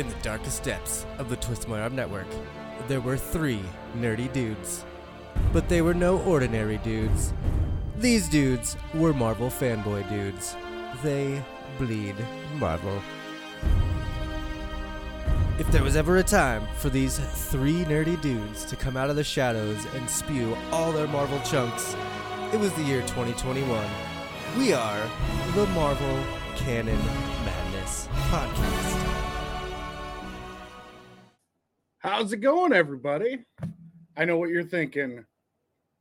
[0.00, 2.26] In the darkest depths of the Twist My Arm Network,
[2.88, 3.60] there were three
[3.98, 4.86] nerdy dudes.
[5.52, 7.34] But they were no ordinary dudes.
[7.98, 10.56] These dudes were Marvel fanboy dudes.
[11.02, 11.44] They
[11.76, 12.14] bleed
[12.54, 12.98] Marvel.
[15.58, 19.16] If there was ever a time for these three nerdy dudes to come out of
[19.16, 21.94] the shadows and spew all their Marvel chunks,
[22.54, 23.86] it was the year 2021.
[24.56, 25.10] We are
[25.54, 26.24] the Marvel
[26.56, 26.96] Canon
[27.44, 28.89] Madness Podcast.
[32.20, 33.46] How's it going, everybody?
[34.14, 35.24] I know what you're thinking.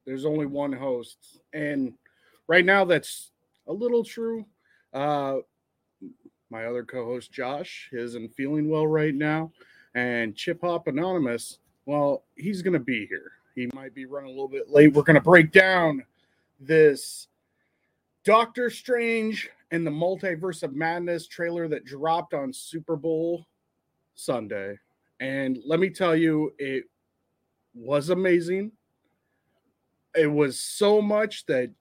[0.05, 1.93] There's only one host, and
[2.45, 3.31] right now that's
[3.67, 4.45] a little true.
[4.91, 5.37] Uh,
[6.49, 9.53] my other co-host Josh isn't feeling well right now,
[9.95, 13.31] and Chip Hop Anonymous, well, he's gonna be here.
[13.55, 14.91] He might be running a little bit late.
[14.91, 16.03] We're gonna break down
[16.59, 17.29] this
[18.25, 23.45] Doctor Strange and the Multiverse of Madness trailer that dropped on Super Bowl
[24.15, 24.79] Sunday.
[25.19, 26.85] And let me tell you, it
[27.73, 28.71] was amazing.
[30.15, 31.71] It was so much that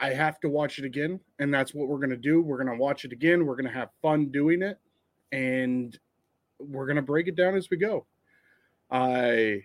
[0.00, 1.20] I have to watch it again.
[1.38, 2.40] And that's what we're going to do.
[2.40, 3.44] We're going to watch it again.
[3.44, 4.78] We're going to have fun doing it.
[5.32, 5.98] And
[6.58, 8.06] we're going to break it down as we go.
[8.90, 9.64] I,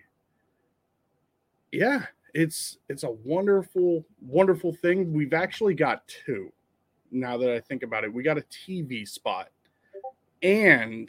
[1.72, 6.52] yeah, it's it's a wonderful wonderful thing we've actually got two
[7.12, 9.48] now that i think about it we got a tv spot
[10.42, 11.08] and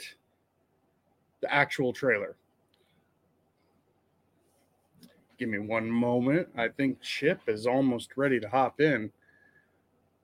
[1.46, 2.36] the actual trailer.
[5.38, 6.48] Give me one moment.
[6.58, 9.12] I think chip is almost ready to hop in.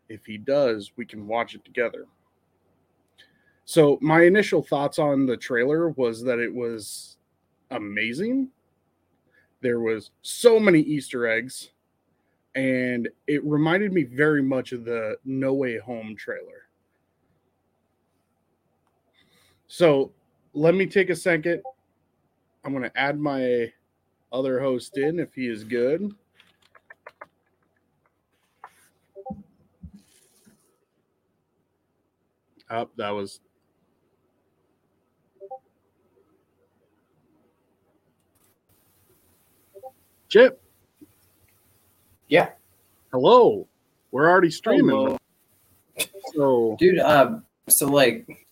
[0.09, 2.07] If he does we can watch it together.
[3.65, 7.17] So my initial thoughts on the trailer was that it was
[7.69, 8.49] amazing.
[9.61, 11.69] There was so many easter eggs
[12.55, 16.67] and it reminded me very much of the no way home trailer.
[19.67, 20.11] So
[20.53, 21.61] let me take a second
[22.63, 23.71] i'm going to add my
[24.31, 26.13] other host in if he is good
[32.69, 33.41] up oh, that was
[40.31, 40.61] Chip.
[42.29, 42.51] Yeah.
[43.11, 43.67] Hello.
[44.11, 44.95] We're already streaming.
[44.95, 45.17] Hello.
[46.33, 48.47] So, Dude, um, so like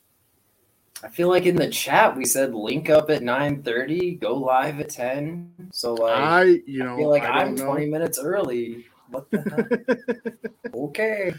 [1.03, 4.89] I feel like in the chat we said link up at 9:30, go live at
[4.89, 5.69] 10.
[5.71, 7.65] So like I, you know, I feel like I know.
[7.65, 8.85] 20 minutes early.
[9.09, 10.73] What the heck?
[10.73, 11.33] okay.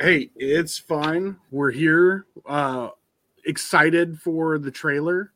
[0.00, 1.36] hey, it's fine.
[1.50, 2.26] We're here.
[2.46, 2.90] Uh
[3.44, 5.32] excited for the trailer.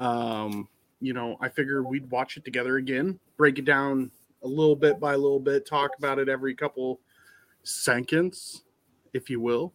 [0.00, 0.68] Um,
[1.00, 4.10] you know, I figure we'd watch it together again, break it down
[4.42, 7.00] a little bit by a little bit, talk about it every couple
[7.62, 8.62] seconds,
[9.14, 9.72] if you will.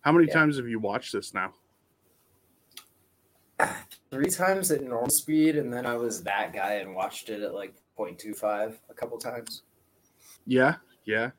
[0.00, 0.34] How many Yeah.
[0.34, 1.54] times have you watched this now?
[4.10, 7.54] Three times at normal speed, and then I was that guy and watched it at
[7.54, 9.62] like 0.25 a couple times.
[10.46, 11.30] Yeah, yeah.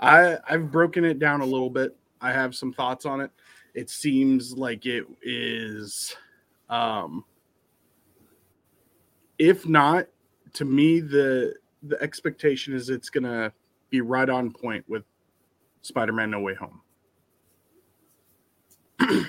[0.00, 1.96] I I've broken it down a little bit.
[2.20, 3.30] I have some thoughts on it.
[3.74, 6.16] It seems like it is
[6.68, 7.24] um
[9.38, 10.06] if not
[10.54, 13.52] to me the the expectation is it's going to
[13.90, 15.04] be right on point with
[15.82, 16.80] Spider-Man No Way Home.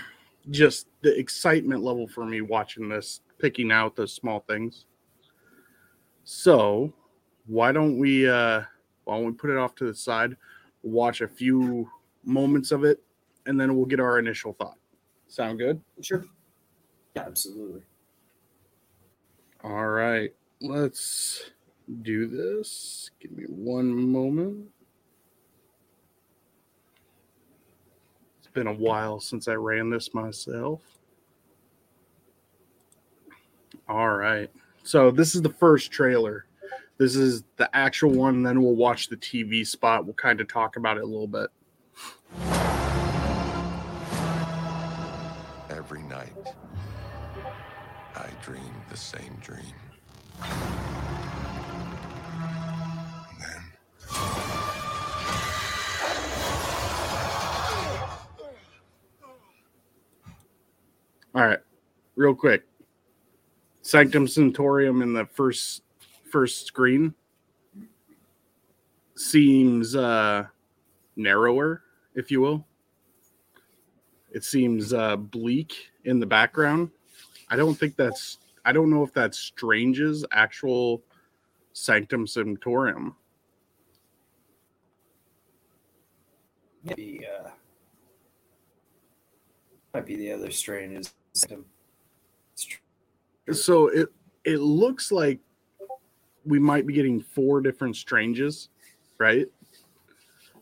[0.49, 4.85] Just the excitement level for me watching this, picking out the small things.
[6.23, 6.93] So,
[7.45, 8.61] why don't we uh
[9.05, 10.37] why don't we put it off to the side,
[10.83, 11.89] watch a few
[12.23, 13.01] moments of it,
[13.45, 14.77] and then we'll get our initial thought.
[15.27, 15.81] Sound good?
[16.01, 16.25] Sure.
[17.15, 17.81] Yeah, absolutely.
[19.63, 21.51] All right, let's
[22.01, 23.11] do this.
[23.19, 24.67] Give me one moment.
[28.53, 30.81] Been a while since I ran this myself.
[33.87, 34.49] All right.
[34.83, 36.45] So this is the first trailer.
[36.97, 40.03] This is the actual one, then we'll watch the TV spot.
[40.05, 41.49] We'll kind of talk about it a little bit.
[45.69, 46.33] Every night,
[48.15, 49.63] I dream the same dream.
[61.39, 61.59] All right,
[62.17, 62.65] real quick.
[63.81, 65.83] Sanctum Sanctorum in the first
[66.29, 67.13] first screen
[69.15, 70.47] seems uh
[71.15, 71.83] narrower,
[72.13, 72.67] if you will.
[74.33, 76.91] It seems uh bleak in the background.
[77.47, 81.01] I don't think that's I don't know if that's Strange's actual
[81.71, 83.15] Sanctum Sanctorum.
[86.83, 87.51] Maybe uh
[89.93, 91.01] Might be the other strain
[93.51, 94.09] So it
[94.45, 95.39] it looks like
[96.45, 98.69] we might be getting four different stranges,
[99.17, 99.47] right?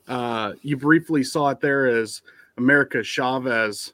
[0.08, 2.22] Uh, you briefly saw it there as
[2.58, 3.94] America Chavez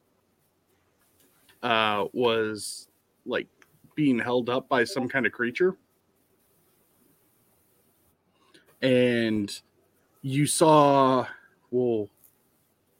[1.61, 2.87] uh, was
[3.25, 3.47] like
[3.95, 5.75] being held up by some kind of creature.
[8.81, 9.51] And
[10.21, 11.25] you saw,
[11.71, 12.09] we'll,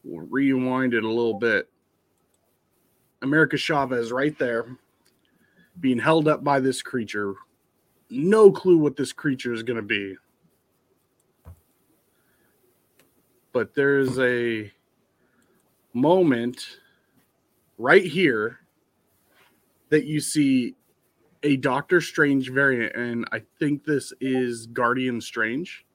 [0.04, 1.70] we'll rewind it a little bit.
[3.24, 4.78] America Chavez right there
[5.80, 7.34] being held up by this creature.
[8.10, 10.16] No clue what this creature is going to be.
[13.54, 14.72] But there's a
[15.94, 16.80] moment
[17.78, 18.60] right here
[19.90, 20.76] that you see
[21.44, 25.86] a Doctor Strange variant, and I think this is Guardian Strange.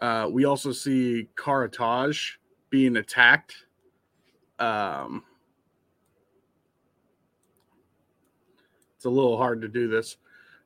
[0.00, 2.32] Uh, we also see Kamar-Taj
[2.72, 3.54] being attacked.
[4.58, 5.22] Um,
[8.96, 10.16] it's a little hard to do this.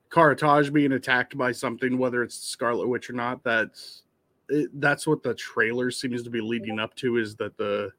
[0.08, 4.04] Kamar-Taj being attacked by something, whether it's Scarlet Witch or not, that's
[4.48, 7.90] it, that's what the trailer seems to be leading up to is that the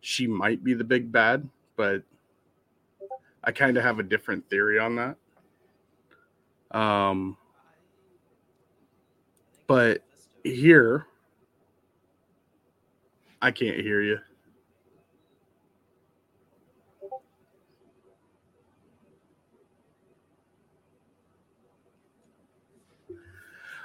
[0.00, 2.02] she might be the big bad, but
[3.44, 5.16] I kind of have a different theory on that.
[6.76, 7.36] Um,
[9.68, 10.02] but
[10.42, 11.06] here,
[13.40, 14.18] I can't hear you.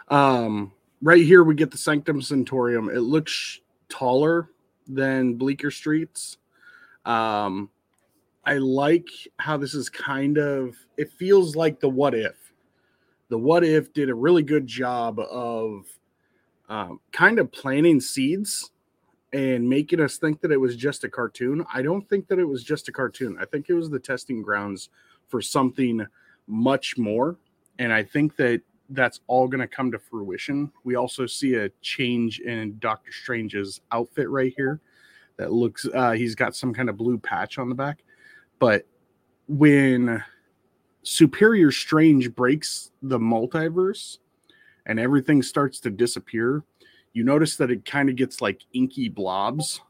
[0.09, 0.71] Um,
[1.01, 2.89] right here we get the Sanctum Sanctorum.
[2.89, 4.49] It looks taller
[4.87, 6.37] than Bleecker Streets.
[7.05, 7.69] Um,
[8.45, 9.07] I like
[9.37, 10.75] how this is kind of.
[10.97, 12.35] It feels like the What If.
[13.29, 15.85] The What If did a really good job of
[16.69, 18.71] um, kind of planting seeds
[19.33, 21.65] and making us think that it was just a cartoon.
[21.73, 23.35] I don't think that it was just a cartoon.
[23.39, 24.89] I think it was the testing grounds
[25.27, 26.05] for something
[26.47, 27.37] much more.
[27.79, 30.71] And I think that that's all going to come to fruition.
[30.83, 34.79] We also see a change in Doctor Strange's outfit right here
[35.37, 38.03] that looks, uh, he's got some kind of blue patch on the back.
[38.59, 38.85] But
[39.47, 40.23] when
[41.01, 44.19] Superior Strange breaks the multiverse
[44.85, 46.63] and everything starts to disappear,
[47.13, 49.81] you notice that it kind of gets like inky blobs,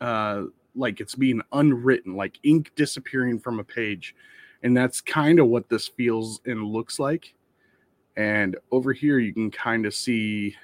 [0.00, 0.44] uh,
[0.74, 4.14] like it's being unwritten, like ink disappearing from a page.
[4.62, 7.34] And that's kind of what this feels and looks like.
[8.16, 10.56] And over here, you can kind of see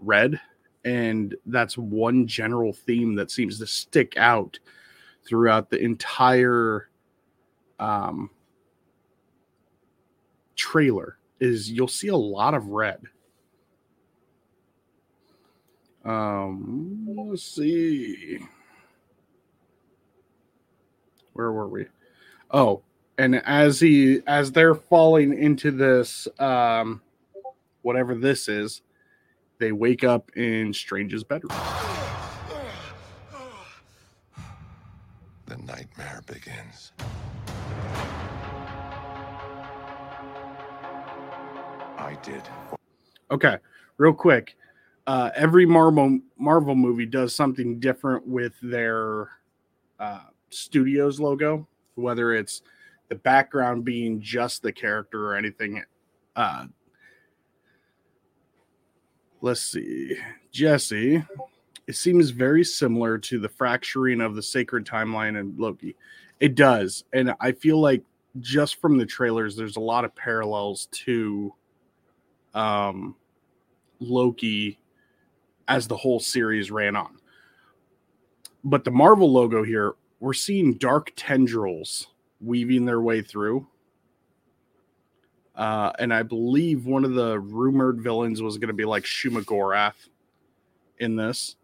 [0.00, 0.40] red.
[0.84, 4.58] And that's one general theme that seems to stick out
[5.26, 6.88] throughout the entire
[7.78, 8.30] um,
[10.56, 13.02] trailer is you'll see a lot of red.
[16.08, 18.38] Um, let's see.
[21.34, 21.84] Where were we?
[22.50, 22.80] Oh,
[23.18, 27.02] and as he as they're falling into this um
[27.82, 28.80] whatever this is,
[29.58, 31.52] they wake up in Strange's bedroom.
[35.44, 36.92] The nightmare begins.
[41.98, 42.42] I did.
[43.30, 43.58] Okay,
[43.98, 44.56] real quick.
[45.08, 49.30] Uh, every Marvel Marvel movie does something different with their
[49.98, 52.60] uh, studios logo, whether it's
[53.08, 55.82] the background being just the character or anything.
[56.36, 56.66] Uh,
[59.40, 60.14] let's see,
[60.52, 61.24] Jesse.
[61.86, 65.96] It seems very similar to the fracturing of the sacred timeline and Loki.
[66.38, 68.04] It does, and I feel like
[68.40, 71.54] just from the trailers, there's a lot of parallels to
[72.52, 73.16] um,
[74.00, 74.78] Loki
[75.68, 77.18] as the whole series ran on.
[78.64, 82.08] But the Marvel logo here, we're seeing dark tendrils
[82.40, 83.66] weaving their way through.
[85.54, 89.44] Uh, and I believe one of the rumored villains was going to be like Shuma
[89.44, 90.08] Gorath
[90.98, 91.56] in this.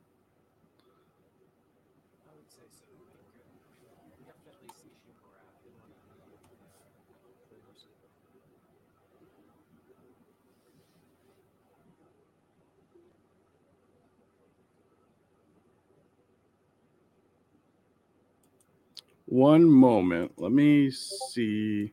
[19.35, 20.31] One moment.
[20.37, 21.93] Let me see.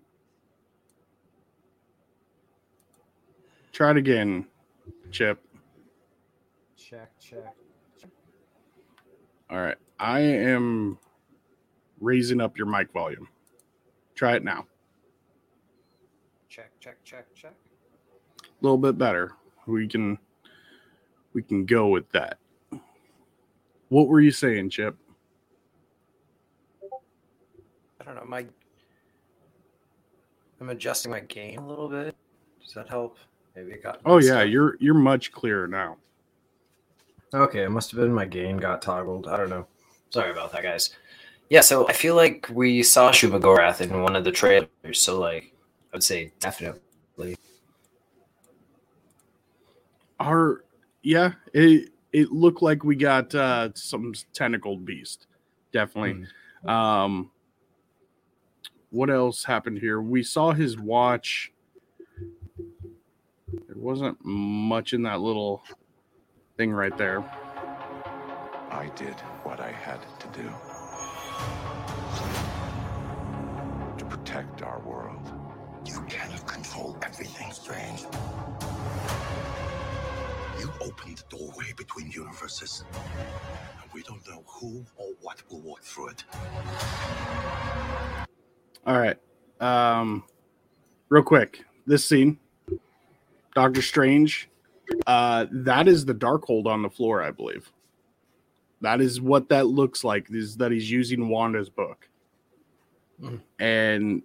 [3.72, 4.46] Try it again,
[5.10, 5.44] Chip.
[6.78, 7.56] Check, check.
[9.50, 9.78] All right.
[10.00, 11.00] I am
[12.00, 13.28] raising up your mic volume.
[14.14, 14.68] Try it now.
[16.48, 17.56] Check, check, check, check.
[18.44, 19.32] A little bit better.
[19.66, 20.20] We can
[21.34, 22.38] we can go with that.
[23.90, 24.96] What were you saying, Chip?
[28.02, 28.26] I don't know.
[28.26, 28.46] My
[30.60, 32.16] I'm adjusting my game a little bit.
[32.64, 33.18] Does that help?
[33.56, 34.00] Maybe it got.
[34.06, 34.50] Oh yeah, up.
[34.50, 35.98] you're you're much clearer now.
[37.34, 39.28] Okay, it must have been my gain got toggled.
[39.28, 39.68] I don't know.
[40.10, 40.92] Sorry about that, guys.
[41.50, 44.70] Yeah, so I feel like we saw Shuma Gorath in one of the trailers.
[44.94, 45.54] So like,
[45.92, 47.36] I would say definitely.
[50.20, 50.64] Our
[51.02, 55.28] yeah, it it looked like we got uh some tentacled beast.
[55.72, 56.28] Definitely.
[56.66, 57.32] Um
[58.92, 60.02] what else happened here?
[60.02, 61.52] We saw his watch.
[63.68, 65.64] There wasn't much in that little
[66.58, 67.20] thing right there.
[68.70, 70.50] I did what I had to do.
[73.98, 75.32] To protect our world.
[75.86, 78.02] You cannot control everything strange.
[80.60, 85.82] You opened the doorway between universes, and we don't know who or what will walk
[85.82, 86.24] through it.
[88.86, 89.18] All right.
[89.60, 90.24] Um
[91.10, 91.64] real quick.
[91.86, 92.40] This scene
[93.56, 94.50] Doctor Strange
[95.08, 97.72] uh that is the Darkhold on the floor, I believe.
[98.82, 102.10] That is what that looks like is that he's using Wanda's book.
[103.22, 103.42] Mhm.
[103.60, 104.24] And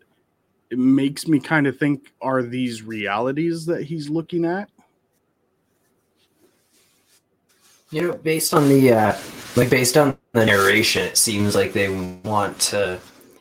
[0.71, 4.69] it makes me kind of think are these realities that he's looking at?
[7.91, 9.17] You know, based on the uh,
[9.55, 11.89] like based on the narration, it seems like they
[12.25, 12.99] want to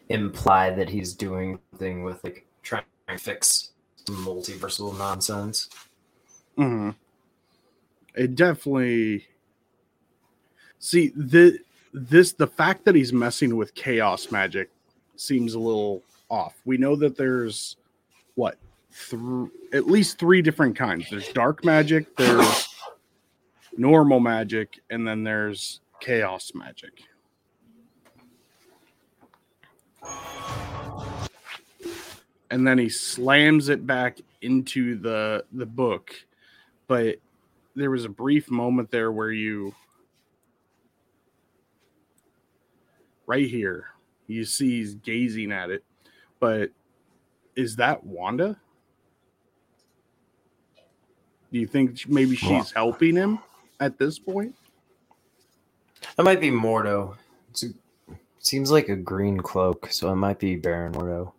[0.10, 3.72] imply that he's doing thing with like trying to fix
[4.06, 5.70] multiversal nonsense.
[6.56, 6.92] hmm
[8.16, 9.28] It definitely.
[10.80, 11.60] See the
[11.94, 14.70] this the fact that he's messing with chaos magic
[15.16, 16.54] seems a little off.
[16.66, 17.78] We know that there's
[18.36, 18.58] what
[19.10, 19.22] th-
[19.74, 21.10] at least three different kinds.
[21.10, 22.68] There's dark magic, there's
[23.78, 27.02] normal magic, and then there's chaos magic.
[32.52, 36.14] And then he slams it back into the the book.
[36.88, 37.18] But
[37.76, 39.74] there was a brief moment there where you
[43.28, 43.88] right here
[44.28, 45.84] you see he's gazing at it.
[46.40, 46.72] But
[47.56, 48.58] is that wanda?
[51.52, 53.40] Do you think maybe she's helping him
[53.80, 54.56] at this point?
[56.16, 57.16] That might be Mordo.
[57.50, 57.68] It's a,
[58.46, 61.32] seems like a green cloak, so it might be Baron Mordo,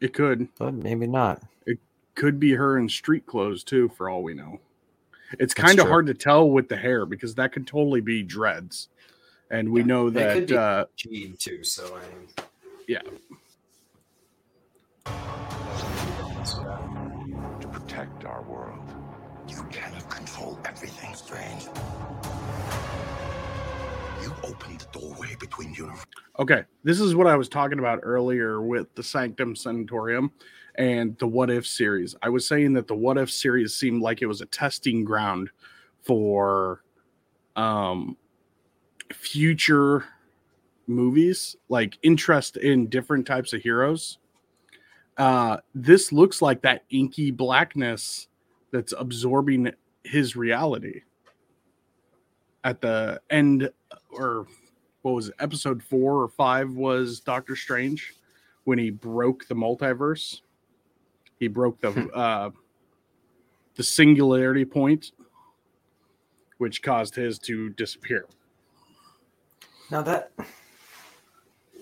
[0.00, 1.42] it could but maybe not.
[1.66, 1.78] It
[2.14, 4.60] could be her in street clothes too for all we know
[5.38, 8.88] it's kind of hard to tell with the hair because that could totally be dreads
[9.50, 12.28] and we know That could be- uh Gene too, so I mean,
[12.86, 13.00] yeah
[17.60, 18.78] To protect our world.
[19.48, 21.66] You cannot control everything strange.
[25.16, 26.06] Doorway between universes.
[26.38, 30.30] Okay, this is what I was talking about earlier with the Sanctum Sanctorum
[30.76, 32.14] and the What If series.
[32.22, 35.50] I was saying that the What If series seemed like it was a testing ground
[36.02, 36.82] for
[37.56, 38.16] um
[39.12, 40.04] future
[40.86, 44.18] movies, like interest in different types of heroes.
[45.16, 48.28] Uh this looks like that inky blackness
[48.72, 49.72] that's absorbing
[50.04, 51.00] his reality
[52.64, 53.70] at the end
[54.10, 54.46] or
[55.06, 58.14] what was it, episode four or five was Doctor Strange
[58.64, 60.40] when he broke the multiverse.
[61.38, 62.50] He broke the uh
[63.76, 65.12] the singularity point,
[66.58, 68.26] which caused his to disappear.
[69.92, 70.32] Now that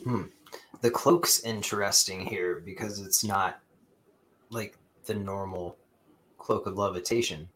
[0.02, 0.24] hmm.
[0.82, 3.58] the cloak's interesting here because it's not
[4.50, 4.76] like
[5.06, 5.78] the normal
[6.36, 7.48] cloak of levitation.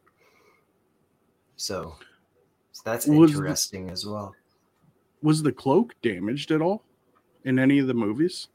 [1.56, 1.94] So,
[2.72, 4.34] so that's Was the- interesting as well.
[5.22, 6.82] Was the cloak damaged at all
[7.44, 8.48] in any of the movies?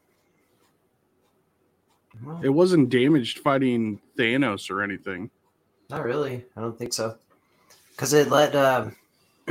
[2.23, 5.29] Well, It wasn't damaged fighting Thanos or anything.
[5.89, 6.45] not really.
[6.55, 7.17] I don't think so.
[7.91, 8.95] Because it let um,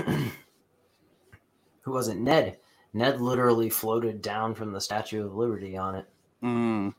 [1.83, 2.17] who was it?
[2.17, 2.59] Ned.
[2.95, 6.07] Ned literally floated down from the Statue of Liberty on it.
[6.43, 6.95] Mm,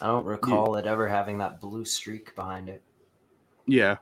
[0.00, 2.82] I don't recall it ever having that blue streak behind it.
[3.66, 3.96] yeah.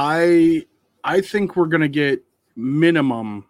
[0.00, 0.64] I
[1.02, 2.22] I think we're gonna get
[2.54, 3.46] minimum.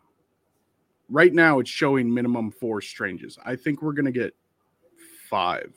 [1.11, 3.39] Right now, it's showing minimum four stranges.
[3.45, 4.35] I think we're gonna get
[5.29, 5.75] five.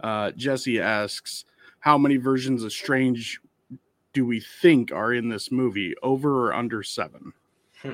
[0.00, 1.44] Uh, Jesse asks,
[1.80, 3.42] "How many versions of Strange
[4.14, 5.94] do we think are in this movie?
[6.02, 7.34] Over or under seven?
[7.84, 7.90] Uh,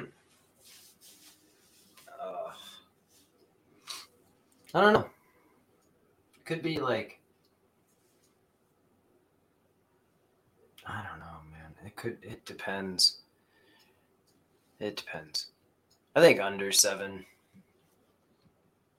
[4.75, 5.11] I don't know.
[6.45, 7.19] Could be like
[10.87, 11.28] I don't know,
[11.99, 12.19] could.
[12.23, 13.19] It depends.
[14.81, 15.47] It depends.
[16.17, 17.25] I think under seven.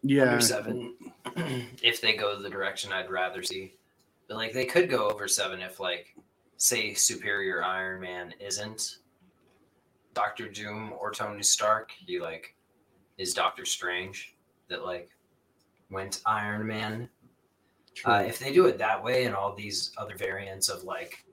[0.03, 0.96] Yeah, Under seven.
[1.84, 3.74] if they go the direction I'd rather see,
[4.27, 6.15] but like they could go over seven if like,
[6.58, 8.98] say, Superior Iron Man isn't
[10.13, 11.91] Doctor Doom or Tony Stark.
[12.06, 12.56] He like
[13.18, 14.36] is Doctor Strange
[14.70, 15.10] that like
[15.89, 17.10] went Iron Man
[18.06, 21.24] uh, if they do it that way and all these other variants of like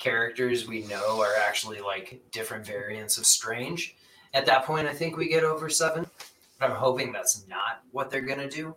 [0.00, 3.96] characters we know are actually like different variants of Strange,
[4.34, 6.06] at that point I think we get over seven.
[6.58, 8.74] But I'm hoping that's not what they're gonna do.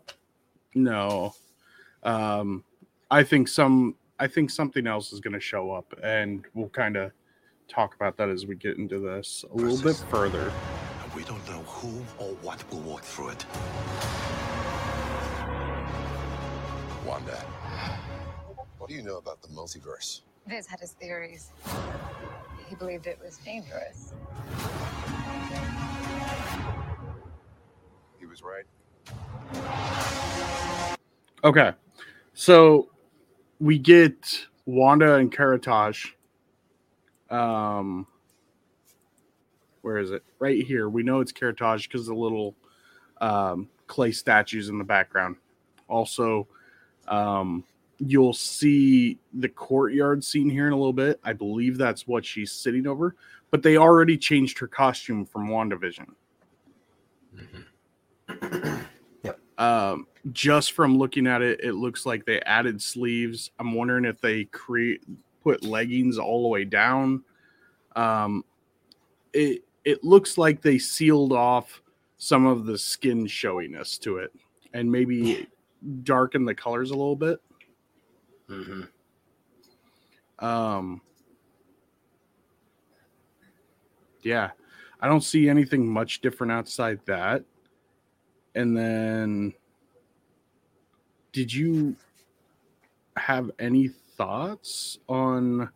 [0.75, 1.33] No.
[2.03, 2.63] Um
[3.09, 6.95] I think some I think something else is going to show up and we'll kind
[6.95, 7.11] of
[7.67, 10.51] talk about that as we get into this a little bit further.
[11.03, 13.45] And we don't know who or what will walk through it.
[17.05, 17.35] Wanda,
[18.77, 20.21] what do you know about the multiverse?
[20.47, 21.51] Viz had his theories.
[22.67, 24.13] He believed it was dangerous.
[28.19, 28.65] He was right.
[31.43, 31.71] Okay.
[32.33, 32.89] So
[33.59, 36.07] we get Wanda and Kamar-Taj.
[37.29, 38.07] Um
[39.81, 40.23] where is it?
[40.39, 40.87] Right here.
[40.87, 42.55] We know it's Kamar-Taj because the little
[43.21, 45.37] um clay statues in the background.
[45.87, 46.47] Also,
[47.07, 47.63] um
[47.99, 51.19] you'll see the courtyard scene here in a little bit.
[51.23, 53.15] I believe that's what she's sitting over,
[53.51, 56.13] but they already changed her costume from WandaVision.
[59.23, 63.51] yep um, just from looking at it, it looks like they added sleeves.
[63.59, 65.03] I'm wondering if they create
[65.43, 67.23] put leggings all the way down.
[67.95, 68.43] Um,
[69.33, 71.81] it it looks like they sealed off
[72.17, 74.31] some of the skin showiness to it,
[74.73, 75.47] and maybe
[76.03, 77.39] darken the colors a little bit.
[78.49, 78.83] Mm-hmm.
[80.45, 81.01] Um,
[84.21, 84.51] yeah,
[84.99, 87.43] I don't see anything much different outside that.
[88.55, 89.53] And then,
[91.31, 91.95] did you
[93.17, 95.69] have any thoughts on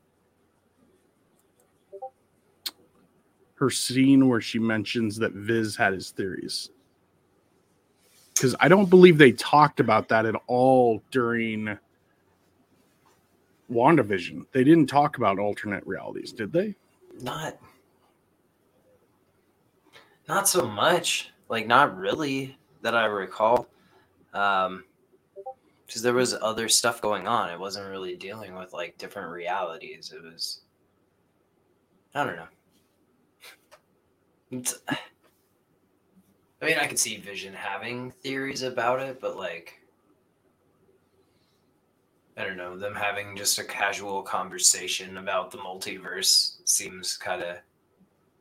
[3.56, 6.70] her scene where she mentions that Viz had his theories?
[8.34, 11.78] Because I don't believe they talked about that at all during
[13.72, 14.46] WandaVision.
[14.52, 16.76] They didn't talk about alternate realities, did they?
[17.22, 17.58] Not
[20.28, 21.32] not so much.
[21.50, 23.68] Like not really that I recall.
[24.34, 24.84] Um
[25.86, 27.50] because there was other stuff going on.
[27.50, 30.14] It wasn't really dealing with like different realities.
[30.16, 30.62] It was
[32.14, 32.48] I don't know.
[34.50, 39.80] It's, I mean, I could see Vision having theories about it, but like
[42.38, 47.58] I don't know, them having just a casual conversation about the multiverse seems kind of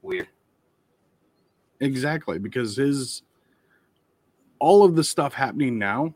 [0.03, 0.29] weird.
[1.81, 3.23] Exactly, because his
[4.59, 6.15] all of the stuff happening now,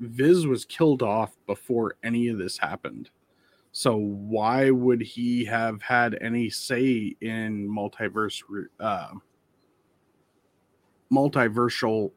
[0.00, 3.10] Viz was killed off before any of this happened.
[3.70, 8.42] So why would he have had any say in multiverse
[8.80, 9.12] uh,
[11.12, 12.10] multiversal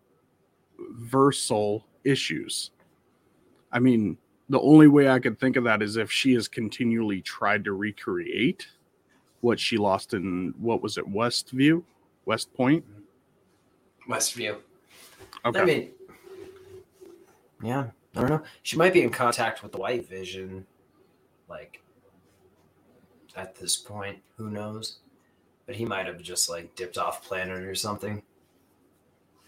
[1.00, 2.72] versal issues?
[3.72, 4.18] I mean,
[4.50, 7.74] the only way I could think of that is if she has continually tried to
[7.74, 8.68] recreate
[9.42, 11.84] what she lost in what was it, Westview,
[12.26, 12.84] West Point.
[14.10, 14.58] Westview.
[15.46, 15.60] Okay.
[15.60, 15.92] I mean,
[17.64, 18.44] yeah, I don't know.
[18.64, 20.66] She might be in contact with the White Vision,
[21.50, 21.82] like
[23.36, 24.20] at this point.
[24.38, 24.98] Who knows?
[25.66, 28.22] But he might have just like dipped off planet or something.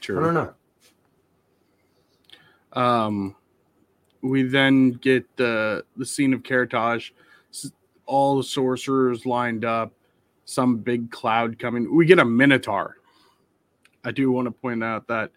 [0.02, 0.20] True.
[0.20, 0.34] I don't
[2.74, 2.82] know.
[2.82, 3.36] Um,
[4.22, 7.12] we then get the the scene of Kamar-Taj,
[8.06, 9.92] all the sorcerers lined up,
[10.46, 11.94] some big cloud coming.
[11.94, 12.98] We get a minotaur.
[14.04, 15.32] I do want to point out that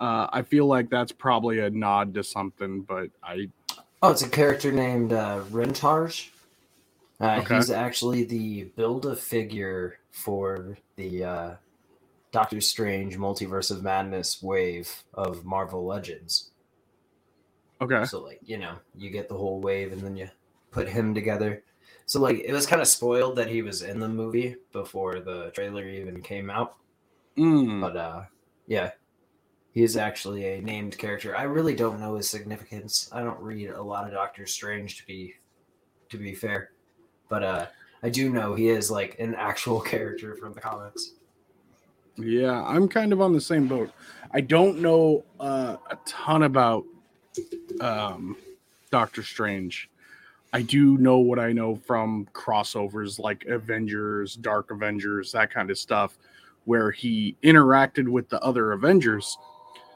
[0.00, 3.48] uh, I feel like that's probably a nod to something, but I
[4.00, 6.30] Oh, it's a character named uh, Rentarge.
[7.20, 7.56] Uh, Okay.
[7.56, 11.50] He's actually the build a figure for the uh,
[12.30, 16.50] Doctor Strange Multiverse of Madness wave of Marvel Legends.
[17.80, 18.04] Okay.
[18.04, 20.28] So like, you know, you get the whole wave and then you
[20.70, 21.62] put him together.
[22.06, 25.50] So like it was kind of spoiled that he was in the movie before the
[25.54, 26.76] trailer even came out.
[27.36, 28.22] Mm, But uh
[28.66, 28.92] yeah.
[29.72, 31.36] He is actually a named character.
[31.36, 33.08] I really don't know his significance.
[33.12, 35.34] I don't read a lot of Doctor Strange to be
[36.08, 36.72] to be fair.
[37.28, 37.66] But uh
[38.02, 41.12] I do know he is like an actual character from the comics.
[42.16, 43.90] yeah, I'm kind of on the same boat.
[44.32, 46.84] I don't know uh, a ton about
[47.80, 48.36] um,
[48.90, 49.88] Doctor Strange,
[50.52, 55.78] I do know what I know from crossovers like Avengers, Dark Avengers, that kind of
[55.78, 56.18] stuff,
[56.64, 59.36] where he interacted with the other Avengers.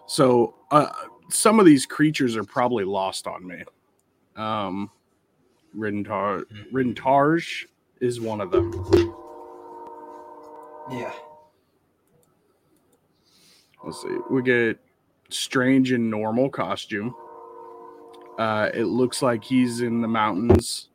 [0.06, 0.90] So uh,
[1.30, 3.62] some of these creatures are probably lost on me.
[4.36, 4.90] Um,
[5.76, 7.66] Rintar, Rintarge
[8.00, 8.72] is one of them.
[10.90, 11.12] Yeah.
[13.84, 14.16] Let's see.
[14.30, 14.78] We get
[15.30, 17.14] Strange in normal costume.
[18.38, 20.88] Uh, it looks like he's in the mountains.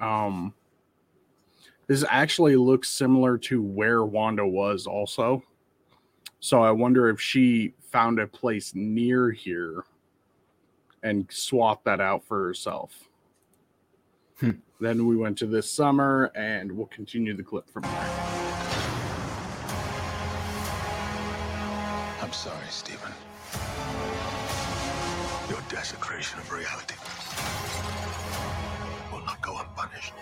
[0.00, 0.52] Um,
[1.86, 5.42] this actually looks similar to where Wanda was, also.
[6.40, 9.84] So I wonder if she found a place near here
[11.02, 13.08] and swapped that out for herself.
[14.40, 14.50] Hmm.
[14.80, 18.10] Then we went to this summer, and we'll continue the clip from there.
[22.20, 23.07] I'm sorry, Stephen.
[25.48, 26.94] Your desecration of reality
[29.10, 30.12] will not go unpunished.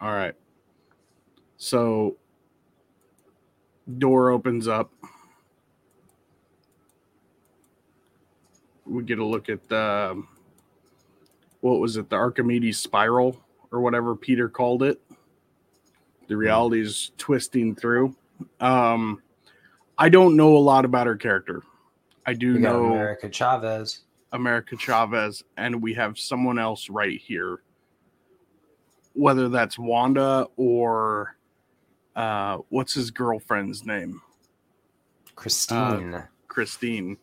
[0.00, 0.34] All right.
[1.56, 2.16] So
[3.98, 4.92] door opens up.
[8.84, 10.22] We get a look at the
[11.60, 15.00] what was it, the Archimedes spiral or whatever Peter called it.
[16.26, 18.14] The reality is twisting through.
[18.60, 19.22] Um
[19.98, 21.62] I don't know a lot about her character.
[22.24, 24.02] I do We know America Chavez.
[24.32, 27.62] America Chavez, and we have someone else right here.
[29.14, 31.36] Whether that's Wanda or
[32.14, 34.20] uh, what's his girlfriend's name?
[35.34, 36.22] Christine.
[36.46, 37.16] Christine.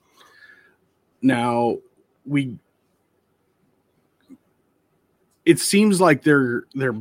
[1.22, 1.78] Now
[2.26, 2.58] we
[5.46, 6.96] it seems like they're they're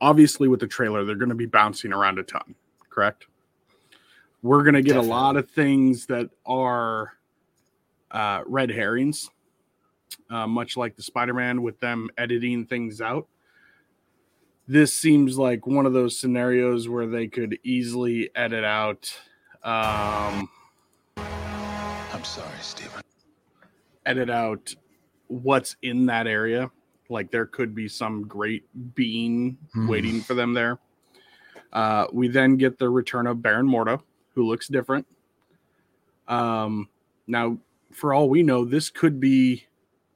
[0.00, 2.54] obviously with the trailer they're going to be bouncing around a ton,
[2.90, 3.26] correct?
[4.44, 5.08] We're going to get Definitely.
[5.08, 7.14] a lot of things that are
[8.10, 9.30] uh, red herrings,
[10.28, 13.26] uh, much like the Spider-Man with them editing things out.
[14.68, 19.10] This seems like one of those scenarios where they could easily edit out
[19.62, 20.50] um,
[21.16, 23.00] I'm sorry, Stephen.
[24.04, 24.74] edit out
[25.28, 26.70] what's in that area.
[27.08, 29.88] Like there could be some great being Hmm.
[29.88, 30.78] waiting for them there.
[31.72, 34.02] Uh, we then get the return of Baron Mordo,
[34.34, 35.06] who looks different.
[36.28, 36.88] Um,
[37.26, 37.58] now,
[37.92, 39.64] for all we know, this could be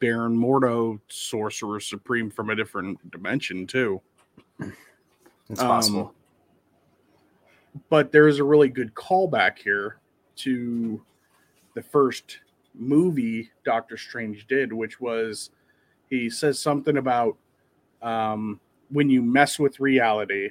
[0.00, 4.00] Baron Mordo, Sorcerer Supreme from a different dimension too.
[5.50, 6.14] It's um, possible.
[7.88, 9.98] but there is a really good callback here
[10.36, 11.00] to
[11.74, 12.38] the first
[12.74, 15.50] movie Doctor Strange did, which was
[16.10, 17.36] he says something about
[18.02, 20.50] um, when you mess with reality.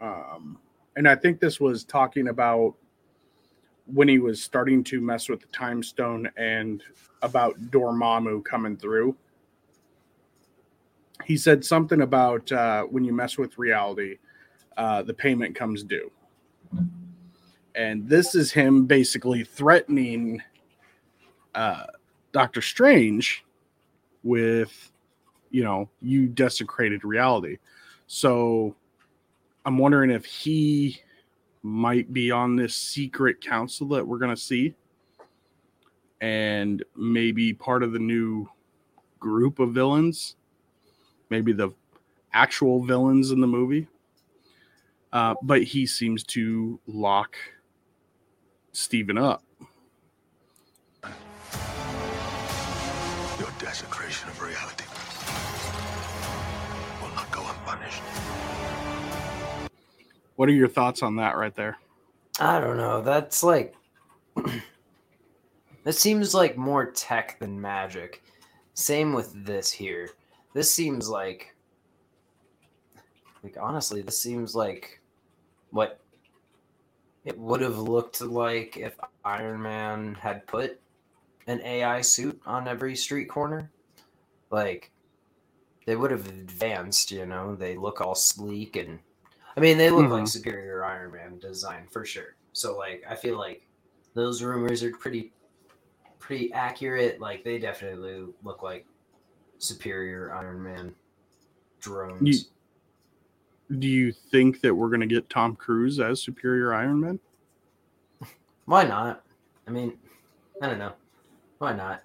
[0.00, 0.58] Um,
[0.98, 2.74] and I think this was talking about
[3.86, 6.82] when he was starting to mess with the time stone and
[7.22, 9.14] about Dormammu coming through.
[11.24, 14.16] He said something about uh, when you mess with reality,
[14.76, 16.10] uh, the payment comes due.
[17.76, 20.42] And this is him basically threatening
[21.54, 21.84] uh,
[22.32, 23.44] Doctor Strange
[24.24, 24.90] with,
[25.52, 27.58] you know, you desecrated reality.
[28.08, 28.74] So
[29.68, 30.98] I'm wondering if he
[31.62, 34.74] might be on this secret council that we're going to see
[36.22, 38.48] and maybe part of the new
[39.20, 40.36] group of villains,
[41.28, 41.68] maybe the
[42.32, 43.86] actual villains in the movie.
[45.12, 47.36] Uh, but he seems to lock
[48.72, 49.44] Stephen up.
[53.38, 54.84] Your desecration of reality
[57.02, 58.57] will not go unpunished.
[60.38, 61.78] What are your thoughts on that right there?
[62.38, 63.00] I don't know.
[63.00, 63.74] That's like
[65.82, 68.22] that seems like more tech than magic.
[68.72, 70.10] Same with this here.
[70.54, 71.56] This seems like
[73.42, 75.00] like honestly, this seems like
[75.70, 75.98] what
[77.24, 80.80] it would have looked like if Iron Man had put
[81.48, 83.72] an AI suit on every street corner.
[84.52, 84.92] Like
[85.84, 89.00] they would have advanced, you know, they look all sleek and
[89.58, 90.28] I mean they look like Mhm.
[90.28, 92.36] superior Iron Man design for sure.
[92.52, 93.66] So like I feel like
[94.14, 95.32] those rumors are pretty
[96.18, 97.20] pretty accurate.
[97.20, 98.86] Like they definitely look like
[99.58, 100.94] superior Iron Man
[101.80, 102.22] drones.
[102.22, 107.20] You- Do you think that we're going to get Tom Cruise as Superior Iron Man?
[108.64, 109.24] Why not?
[109.66, 109.98] I mean,
[110.62, 110.92] I don't know.
[111.58, 112.02] Why not?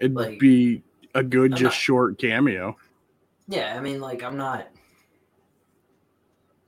[0.00, 0.82] It'd Like- be
[1.14, 2.76] a good, I'm just not- short cameo.
[3.46, 4.66] Yeah, I mean, like I'm not,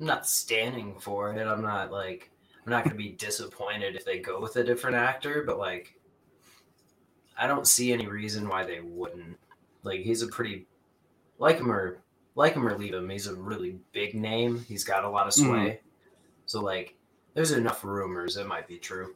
[0.01, 1.47] I'm not standing for it.
[1.47, 2.31] I'm not like,
[2.65, 5.45] I'm not gonna be disappointed if they go with a different actor.
[5.47, 5.95] But like,
[7.39, 9.39] I don't see any reason why they wouldn't.
[9.83, 10.67] Like he's a pretty
[11.39, 11.99] like him or
[12.35, 13.11] like him or leave him.
[13.11, 14.65] He's a really big name.
[14.69, 15.47] He's got a lot of sway.
[15.47, 15.79] Mm.
[16.47, 16.97] So like,
[17.35, 19.15] there's enough rumors it might be true.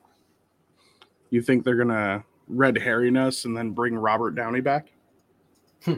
[1.30, 4.88] You think they're gonna red herring us and then bring Robert Downey back?
[5.84, 5.94] Hmm.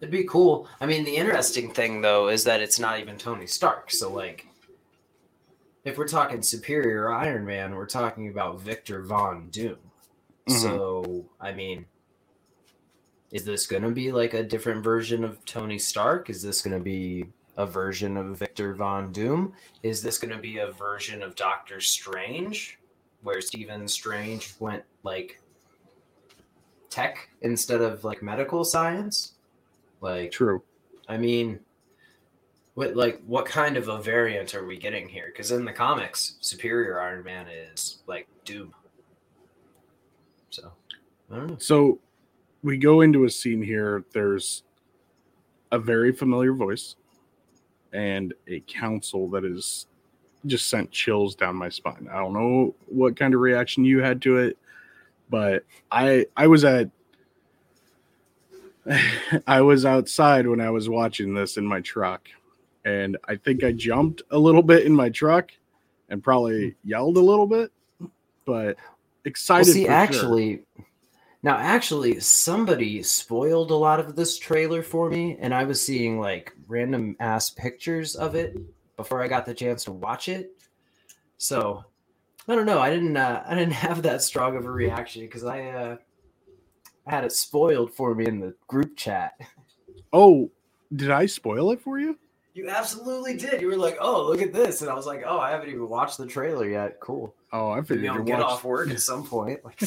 [0.00, 0.68] It'd be cool.
[0.80, 3.90] I mean, the interesting thing though is that it's not even Tony Stark.
[3.90, 4.46] So like,
[5.84, 9.78] if we're talking superior Iron Man, we're talking about Victor Von Doom.
[10.48, 10.60] Mhm.
[10.60, 11.86] So I mean,
[13.30, 16.28] is this going to be like a different version of Tony Stark?
[16.30, 19.54] Is this going to be a version of Victor Von Doom?
[19.82, 22.78] Is this going to be a version of Doctor Strange,
[23.22, 25.40] where Stephen Strange went like
[26.90, 29.35] tech instead of like medical science?
[30.00, 30.62] Like, True.
[31.08, 31.60] I mean,
[32.76, 35.26] what like what kind of a variant are we getting here?
[35.32, 38.74] Because in the comics, Superior Iron Man is like Doom.
[40.50, 40.72] So
[41.32, 41.56] I don't know.
[41.58, 41.98] So
[42.62, 44.04] we go into a scene here.
[44.12, 44.62] There's
[45.72, 46.96] a very familiar voice
[47.94, 49.86] and a council that is
[50.44, 52.08] just sent chills down my spine.
[52.12, 54.58] I don't know what kind of reaction you had to it,
[55.30, 56.90] but I I was at
[59.46, 62.28] I was outside when I was watching this in my truck
[62.86, 65.50] and I think I jumped a little bit in my truck
[66.08, 67.72] and probably yelled a little bit,
[68.44, 68.76] but Well,
[69.24, 69.94] excited see, for sure.
[69.94, 70.62] actually,
[71.42, 76.20] now actually, somebody spoiled a lot of this trailer for me, and I was seeing
[76.20, 78.56] like random ass pictures of it
[78.96, 80.52] before I got the chance to watch it.
[81.38, 81.84] So
[82.48, 82.78] I don't know.
[82.78, 83.16] I didn't.
[83.16, 85.96] Uh, I didn't have that strong of a reaction because I uh,
[87.06, 89.34] I had it spoiled for me in the group chat.
[90.12, 90.50] Oh,
[90.94, 92.18] did I spoil it for you?
[92.54, 93.60] You absolutely did.
[93.60, 95.88] You were like, "Oh, look at this," and I was like, "Oh, I haven't even
[95.88, 96.98] watched the trailer yet.
[97.00, 97.34] Cool.
[97.52, 98.50] Oh, I Maybe figured I'll get watched.
[98.52, 99.78] off work at some point." Like,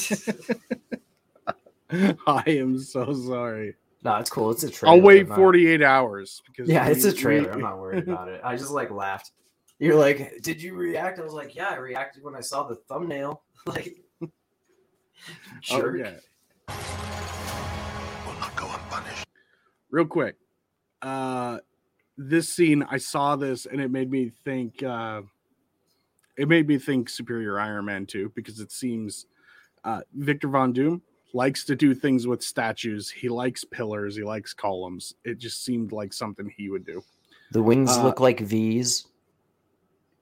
[2.27, 3.75] I am so sorry.
[4.03, 4.51] no, it's cool.
[4.51, 4.95] It's a trailer.
[4.95, 7.47] I'll wait I'm not- 48 hours because Yeah, it's a trailer.
[7.47, 8.39] we- I'm not worried about it.
[8.43, 9.31] I just like laughed.
[9.79, 11.19] You're like, did you react?
[11.19, 13.41] I was like, yeah, I reacted when I saw the thumbnail.
[13.65, 13.97] Like,
[15.71, 16.11] Oh, yeah.
[18.25, 19.25] Will not go unpunished.
[19.91, 20.35] Real quick,
[21.01, 21.59] uh,
[22.17, 24.83] this scene I saw this and it made me think.
[24.83, 25.21] Uh,
[26.37, 29.25] it made me think Superior Iron Man too because it seems
[29.83, 31.01] uh, Victor Von Doom
[31.33, 33.09] likes to do things with statues.
[33.09, 34.15] He likes pillars.
[34.15, 35.13] He likes columns.
[35.25, 37.03] It just seemed like something he would do.
[37.51, 39.07] The wings Uh, look like V's.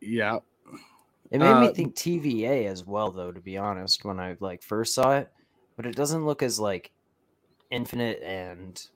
[0.02, 0.40] Yeah,
[1.32, 3.32] It made me uh, think TVA as well, though.
[3.32, 5.32] To be honest, when I like first saw it,
[5.78, 6.92] but it doesn't look as like
[7.72, 8.88] infinite and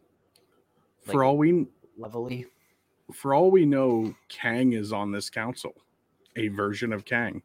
[1.06, 1.68] for all we
[1.98, 2.48] levelly.
[3.14, 5.74] for all we know, Kang is on this council,
[6.36, 7.42] a version of Kang.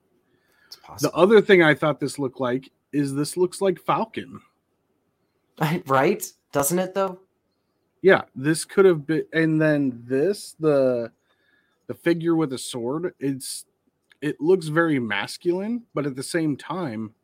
[0.68, 4.40] It's The other thing I thought this looked like is this looks like Falcon.
[5.86, 6.24] right?
[6.52, 7.20] Doesn't it though?
[8.02, 11.12] Yeah, this could have been, and then this the
[11.86, 13.14] the figure with a sword.
[13.18, 13.64] It's
[14.20, 17.14] it looks very masculine, but at the same time,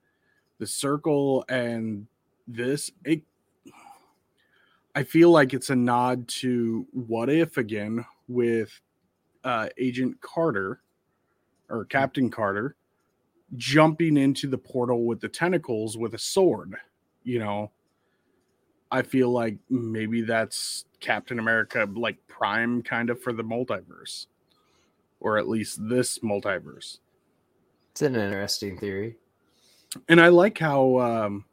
[0.62, 2.06] the circle and
[2.46, 3.22] this it.
[4.94, 8.80] I feel like it's a nod to what if again with
[9.42, 10.80] uh, Agent Carter
[11.68, 12.76] or Captain Carter
[13.56, 16.76] jumping into the portal with the tentacles with a sword.
[17.24, 17.72] You know,
[18.92, 24.26] I feel like maybe that's Captain America, like Prime, kind of for the multiverse,
[25.18, 26.98] or at least this multiverse.
[27.90, 29.16] It's an interesting theory.
[30.08, 31.44] And I like how um,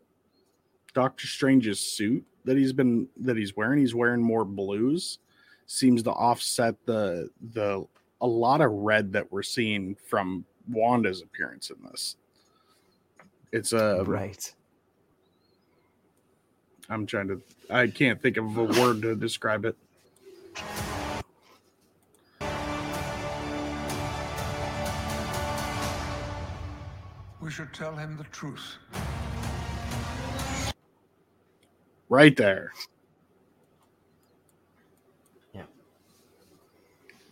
[0.93, 3.80] Doctor Strange's suit that he's been that he's wearing.
[3.80, 5.19] He's wearing more blues.
[5.67, 7.86] Seems to offset the the
[8.21, 12.15] a lot of red that we're seeing from Wanda's appearance in this.
[13.52, 14.54] It's a right.
[16.89, 17.41] I'm trying to.
[17.69, 19.75] I can't think of a word to describe it.
[27.49, 28.77] We should tell him the truth.
[32.07, 32.71] Right there,
[35.51, 35.63] Yeah,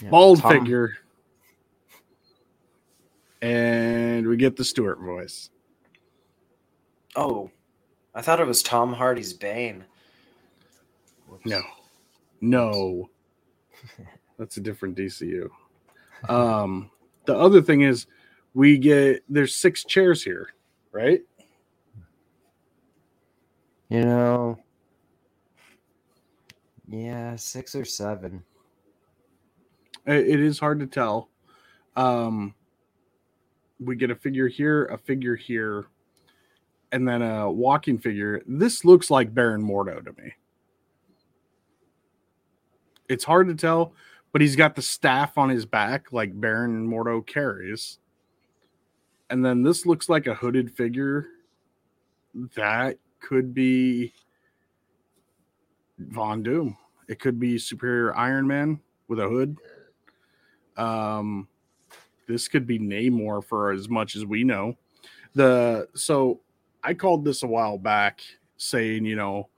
[0.09, 0.97] bald Tom- figure,
[3.43, 5.51] and we get the Stewart voice.
[7.15, 7.51] Oh,
[8.15, 9.85] I thought it was Tom Hardy's Bane.
[11.27, 11.45] Whoops.
[11.45, 11.61] No,
[12.41, 13.09] no,
[14.39, 15.47] that's a different DCU.
[16.27, 16.89] Um,
[17.25, 18.07] the other thing is,
[18.57, 20.49] we get there's six chairs here,
[20.91, 21.21] right?
[23.87, 24.57] You know,
[26.89, 28.43] yeah, six or seven.
[30.07, 31.29] It is hard to tell.
[31.95, 32.55] Um,
[33.79, 35.85] we get a figure here, a figure here,
[36.91, 38.41] and then a walking figure.
[38.47, 40.33] This looks like Baron Mordo to me.
[43.07, 43.93] It's hard to tell,
[44.31, 47.99] but he's got the staff on his back like Baron Mordo carries.
[49.29, 51.27] And then this looks like a hooded figure.
[52.55, 54.13] That could be
[55.99, 56.77] Von Doom.
[57.07, 59.57] It could be Superior Iron Man with a hood.
[60.75, 61.47] Um,
[62.27, 64.75] this could be Namor for as much as we know.
[65.33, 66.41] The so
[66.83, 68.21] I called this a while back
[68.57, 69.49] saying, you know,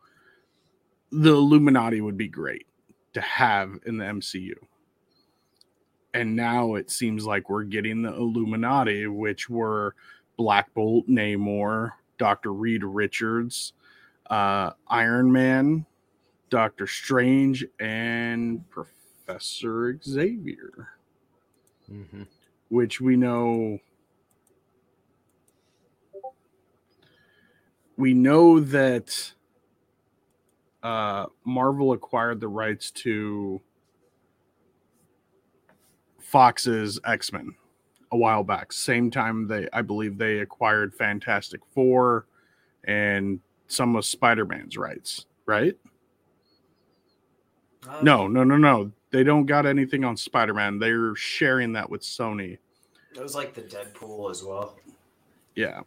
[1.12, 2.68] the Illuminati would be great
[3.14, 4.54] to have in the MCU.
[6.14, 9.96] And now it seems like we're getting the Illuminati, which were
[10.38, 12.52] Black Bolt, Namor, Dr.
[12.54, 13.74] Reed Richards,
[14.30, 15.86] uh, Iron Man,
[16.50, 20.90] Doctor Strange, and Professor Xavier,
[21.92, 22.24] Mm-hmm.
[22.70, 23.80] which we know.
[27.98, 29.34] We know that
[30.84, 33.60] uh, Marvel acquired the rights to
[36.30, 37.56] Fox's X Men
[38.12, 38.72] a while back.
[38.72, 42.28] Same time they, I believe, they acquired Fantastic Four
[42.86, 45.26] and some of Spider Man's rights.
[45.46, 45.76] Right?
[47.88, 48.92] Um, No, no, no, no.
[49.12, 50.78] They don't got anything on Spider Man.
[50.78, 52.58] They're sharing that with Sony.
[53.16, 54.78] it was like the Deadpool as well.
[55.56, 55.82] Yeah.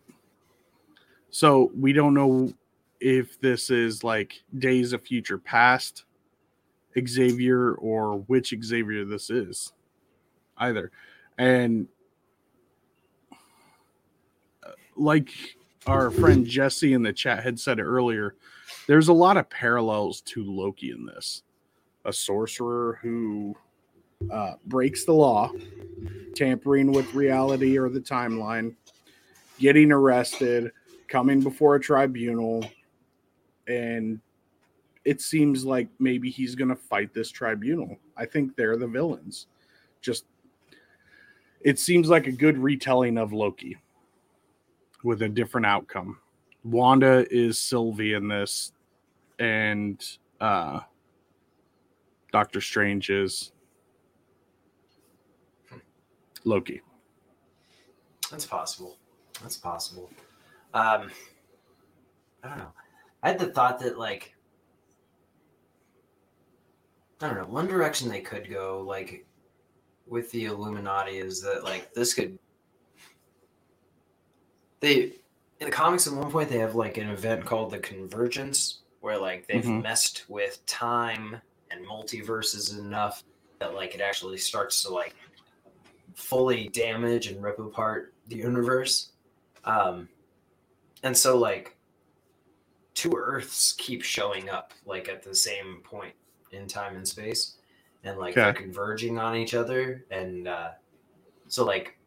[1.30, 2.52] So we don't know
[3.00, 6.04] if this is like Days of Future Past
[7.06, 9.72] Xavier or which Xavier this is
[10.62, 10.90] either.
[11.38, 11.88] And
[14.62, 15.30] uh, like
[15.86, 18.34] our friend Jesse in the chat had said earlier,
[18.86, 21.42] there's a lot of parallels to Loki in this.
[22.04, 23.56] A sorcerer who
[24.30, 25.50] uh, breaks the law,
[26.34, 28.74] tampering with reality or the timeline,
[29.58, 30.72] getting arrested,
[31.08, 32.64] coming before a tribunal,
[33.68, 34.20] and
[35.04, 37.96] it seems like maybe he's going to fight this tribunal.
[38.16, 39.46] I think they're the villains.
[40.00, 40.24] Just
[41.64, 43.76] it seems like a good retelling of Loki
[45.04, 46.18] with a different outcome.
[46.64, 48.72] Wanda is Sylvie in this,
[49.38, 50.04] and
[50.40, 50.80] uh,
[52.32, 53.52] Doctor Strange is
[56.44, 56.80] Loki.
[58.30, 58.96] That's possible.
[59.42, 60.10] That's possible.
[60.74, 61.10] Um,
[62.42, 62.72] I don't know.
[63.22, 64.34] I had the thought that like
[67.20, 67.44] I don't know.
[67.44, 69.24] One direction they could go, like
[70.06, 72.38] with the Illuminati, is that like this could
[74.80, 75.12] they
[75.60, 79.18] in the comics at one point they have like an event called the Convergence, where
[79.18, 79.82] like they've Mhm.
[79.82, 83.22] messed with time and multiverses enough
[83.60, 85.14] that like it actually starts to like
[86.14, 89.12] fully damage and rip apart the universe.
[89.64, 90.08] Um,
[91.02, 91.76] and so like
[92.94, 96.14] two Earths keep showing up like at the same point
[96.50, 97.56] in time and space,
[98.04, 98.52] and like Okay.
[98.60, 100.70] converging on each other, and uh,
[101.48, 101.98] so like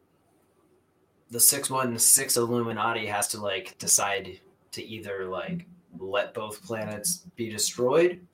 [1.31, 4.39] the six one six Illuminati has to like decide
[4.71, 5.65] to either like
[5.97, 8.25] let both planets be destroyed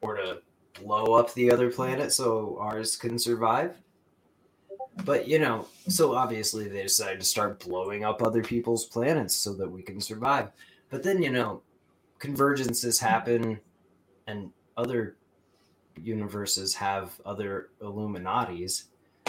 [0.00, 0.42] or to
[0.80, 3.76] blow up the other planet so ours can survive.
[5.04, 9.54] But you know, so obviously they decided to start blowing up other people's planets so
[9.54, 10.50] that we can survive.
[10.90, 11.62] But then you know,
[12.20, 13.60] convergences happen
[14.26, 15.16] and other
[15.96, 18.84] universes have other Illuminatis.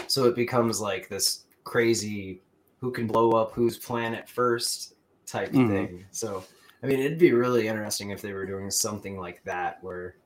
[0.06, 2.42] So it becomes like this crazy
[2.80, 4.94] who can blow up whose planet first
[5.26, 5.68] type Mhm.
[5.68, 6.04] thing.
[6.10, 6.44] So
[6.82, 10.16] I mean it'd be really interesting if they were doing something like that where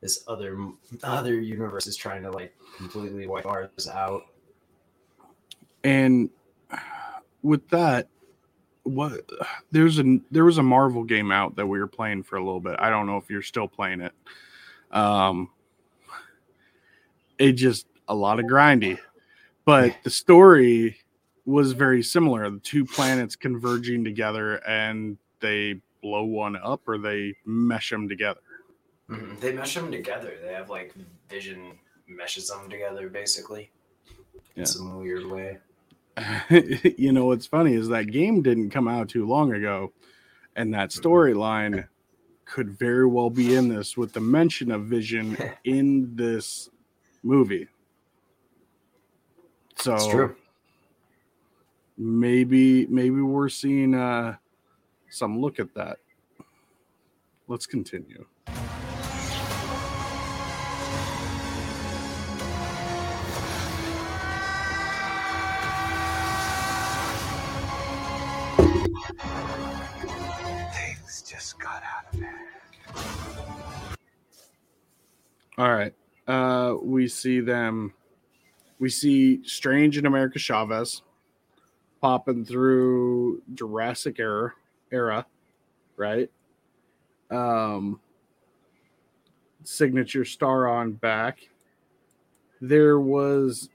[0.00, 0.56] this other
[1.02, 4.26] other universe is trying to like completely wipe ours out.
[5.82, 6.30] And
[7.42, 8.08] with that,
[8.84, 9.28] what
[9.70, 12.60] there's a there was a Marvel game out that we were playing for a little
[12.60, 12.76] bit.
[12.78, 14.12] I don't know if you're still playing it.
[14.94, 15.50] Um,
[17.38, 18.98] it just a lot of grindy,
[19.64, 20.96] but the story
[21.46, 22.48] was very similar.
[22.48, 28.40] The two planets converging together, and they blow one up or they mesh them together.
[29.10, 29.40] Mhm.
[29.40, 30.38] They mesh them together.
[30.42, 30.94] They have like
[31.28, 33.70] vision meshes them together basically.
[34.54, 34.60] Yeah.
[34.60, 35.58] In some weird way.
[36.98, 39.92] you know what's funny is that game didn't come out too long ago
[40.54, 41.88] and that storyline
[42.44, 46.70] could very well be in this with the mention of vision in this
[47.22, 47.68] movie.
[49.76, 50.36] So It's true.
[51.96, 54.36] maybe maybe we're seeing uh
[55.10, 55.98] some look at that.
[57.46, 58.26] Let's continue
[75.56, 75.94] All right.
[76.26, 77.94] Uh, we see them.
[78.78, 81.02] We see Strange and America Chavez
[82.00, 84.52] popping through Jurassic era,
[84.90, 85.24] era,
[85.96, 86.30] right?
[87.30, 88.00] Um,
[89.62, 91.48] signature star on back.
[92.60, 93.70] There was,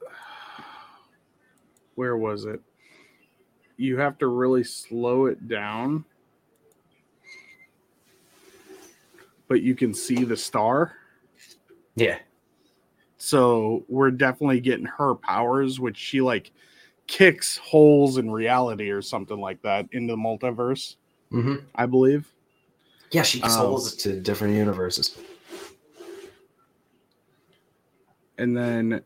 [1.96, 2.60] where was it?
[3.76, 6.04] You have to really slow it down,
[9.48, 10.96] but you can see the star.
[11.96, 12.18] Yeah.
[13.18, 16.52] So we're definitely getting her powers, which she like
[17.06, 20.96] kicks holes in reality or something like that into the multiverse,
[21.30, 22.32] hmm I believe.
[23.10, 25.18] Yeah, she Um, souls to different universes.
[28.38, 29.02] And then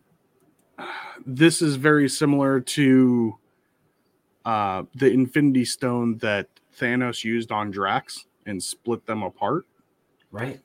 [1.26, 3.38] this is very similar to
[4.44, 9.64] uh, the Infinity Stone that Thanos used on Drax and split them apart.
[10.30, 10.60] Right.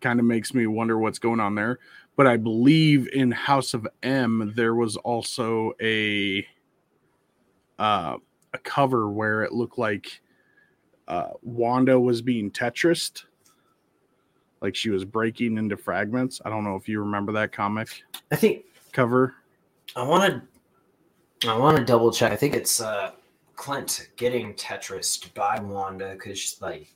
[0.00, 1.78] Kind of makes me wonder what's going on there.
[2.16, 6.46] But I believe in House of M there was also a
[7.78, 8.16] uh,
[8.52, 10.20] a cover where it looked like
[11.06, 13.24] uh, Wanda was being Tetrised,
[14.60, 16.40] like she was breaking into fragments.
[16.44, 19.34] I don't know if you remember that comic I think cover.
[19.96, 21.48] I want to.
[21.48, 22.32] I want to double check.
[22.32, 23.12] I think it's uh,
[23.54, 26.92] Clint getting Tetris by Wanda because like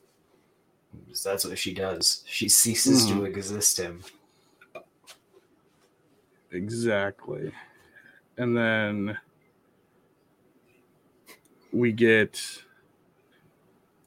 [1.25, 2.25] that's what she does.
[2.27, 4.03] She ceases to exist him.
[6.51, 7.53] Exactly.
[8.37, 9.19] And then
[11.73, 12.41] we get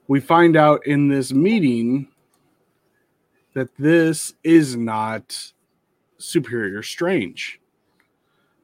[0.08, 2.08] we find out in this meeting
[3.56, 5.54] that this is not
[6.18, 7.60] superior strange.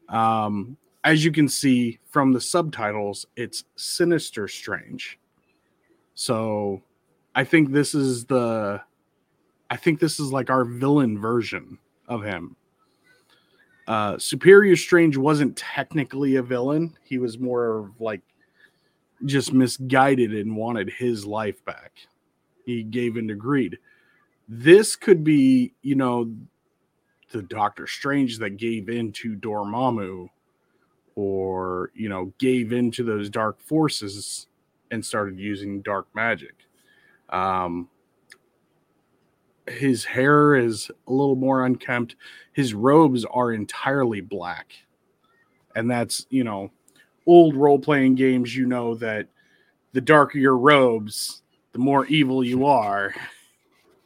[0.10, 5.18] Um as you can see from the subtitles, it's sinister strange.
[6.14, 6.84] So
[7.36, 8.82] I think this is the
[9.70, 11.78] I think this is like our villain version
[12.08, 12.56] of him.
[13.88, 16.98] Uh superior strange wasn't technically a villain.
[17.04, 18.22] He was more like
[19.26, 21.94] just misguided and wanted his life back.
[22.66, 23.78] He gave into greed.
[24.50, 26.34] This could be you know
[27.32, 30.28] the doctor strange that gave in to dormammu
[31.16, 34.48] or you know gave into those dark forces
[34.92, 36.56] and started using dark magic
[37.32, 37.88] um
[39.68, 42.16] his hair is a little more unkempt.
[42.54, 44.74] His robes are entirely black.
[45.76, 46.72] And that's you know
[47.26, 49.28] old role-playing games you know that
[49.94, 53.14] the darker your robes the more evil you are.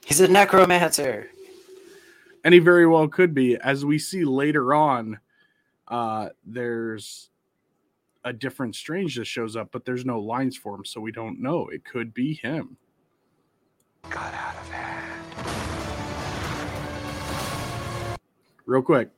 [0.06, 1.30] He's a necromancer.
[2.44, 3.58] and he very well could be.
[3.58, 5.20] As we see later on
[5.88, 7.30] uh there's
[8.24, 11.42] a different strange that shows up but there's no lines for him so we don't
[11.42, 11.68] know.
[11.70, 12.78] It could be him
[14.10, 15.12] Got out of hand.
[18.66, 19.10] real quick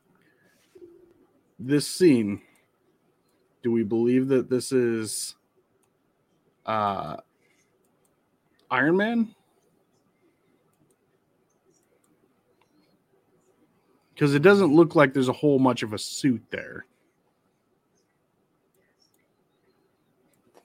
[1.59, 2.41] this scene
[3.63, 5.35] do we believe that this is
[6.65, 7.17] uh
[8.69, 9.33] iron man
[14.13, 16.85] because it doesn't look like there's a whole much of a suit there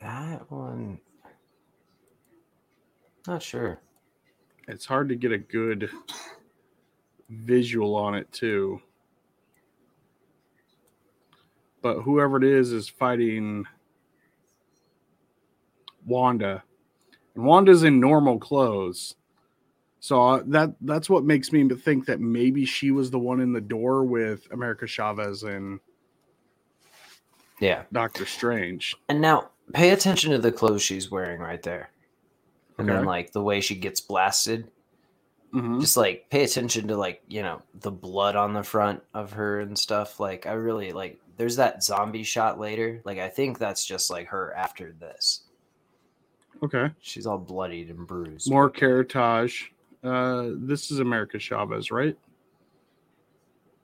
[0.02, 0.98] That one.
[3.26, 3.78] Not sure.
[4.72, 5.90] It's hard to get a good
[7.28, 8.80] visual on it too
[11.82, 13.66] but whoever it is is fighting
[16.06, 16.62] wanda
[17.34, 19.14] and wanda's in normal clothes
[20.00, 23.52] so uh, that that's what makes me think that maybe she was the one in
[23.52, 25.80] the door with america chavez and
[27.60, 27.84] Yeah.
[27.92, 31.91] doctor strange And now pay attention to the clothes she's wearing right there.
[32.88, 34.70] And then like the way she gets blasted.
[35.54, 35.80] Mhm.
[35.80, 39.60] Just like pay attention to like, you know, the blood on the front of her
[39.60, 40.18] and stuff.
[40.20, 43.00] Like I really like there's that zombie shot later.
[43.04, 45.42] Like I think that's just like her after this.
[46.62, 48.50] okay She's all bloodied and bruised.
[48.50, 49.72] more caratage
[50.04, 52.16] uh this is america chavez right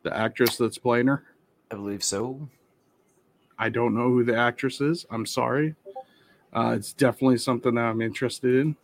[0.02, 1.22] the actress that's playing her
[1.70, 2.48] I believe so.
[3.58, 5.04] I don't know who the actress is.
[5.10, 5.74] I'm sorry.
[6.52, 8.74] Uh, it's definitely something that I'm interested in.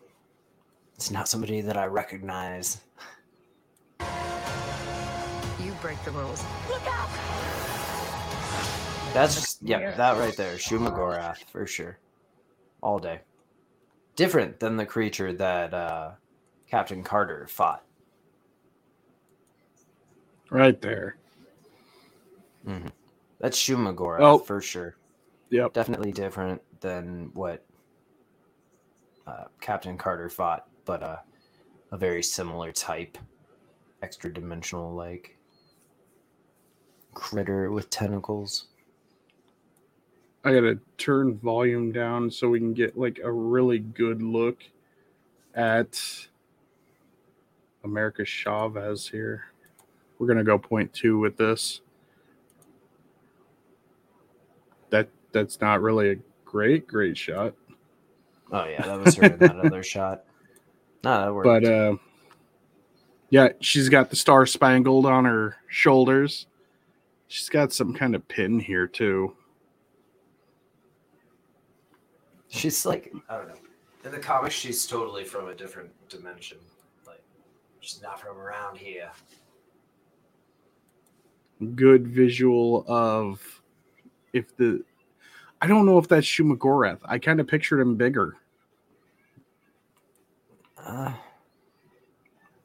[0.94, 2.80] It's not somebody that I recognize.
[5.60, 6.42] You break the rules.
[6.68, 7.08] Look out!
[9.12, 9.96] That's just yeah, Yeah.
[9.96, 11.98] that right there, Shuma Gorath for sure,
[12.82, 13.20] all day.
[14.16, 16.12] Different than the creature that uh,
[16.68, 17.84] Captain Carter fought.
[20.50, 21.16] Right there.
[23.40, 24.38] That's Shuma Gorath Oh.
[24.38, 24.96] for sure.
[25.50, 25.72] Yep.
[25.74, 27.64] Definitely different than what
[29.26, 31.16] uh, Captain Carter fought, but uh,
[31.92, 33.18] a very similar type,
[34.02, 35.36] extra dimensional like
[37.14, 38.66] critter with tentacles.
[40.44, 44.62] I gotta turn volume down so we can get like a really good look
[45.54, 45.98] at
[47.82, 49.46] America Chavez here.
[50.18, 51.80] We're gonna go point two with this.
[54.90, 57.54] That that's not really a great, great shot.
[58.52, 60.24] Oh yeah, that was her in that other shot.
[61.04, 61.44] No, that worked.
[61.44, 61.96] But uh
[63.30, 66.46] yeah, she's got the star spangled on her shoulders.
[67.28, 69.34] She's got some kind of pin here too.
[72.48, 73.54] she's like I don't know.
[74.04, 76.58] In the comics, she's totally from a different dimension.
[77.06, 77.22] Like
[77.80, 79.10] she's not from around here.
[81.74, 83.62] good visual of
[84.32, 84.84] if the
[85.60, 86.98] I don't know if that's Shuma Gorath.
[87.04, 88.36] I kind of pictured him bigger.
[90.84, 91.12] Uh,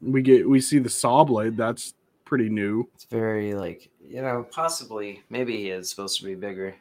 [0.01, 1.57] We get we see the saw blade.
[1.57, 1.93] That's
[2.25, 2.87] pretty new.
[2.93, 6.75] it's very like you know possibly maybe he is supposed to be bigger.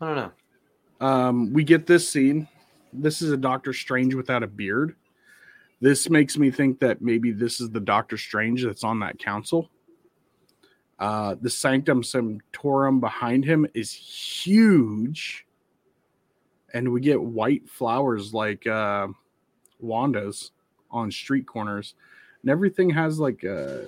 [0.00, 1.06] I don't know.
[1.06, 2.48] Um, we get this scene.
[2.92, 4.94] This is a Doctor Strange without a beard.
[5.80, 9.68] This makes me think that maybe this is the Doctor Strange that's on that council.
[10.98, 15.44] Uh, the Sanctum Sanctorum behind him is huge,
[16.72, 19.08] and we get white flowers like uh,
[19.82, 20.52] Wanda's
[20.90, 21.94] on street corners,
[22.42, 23.78] and everything has like uh,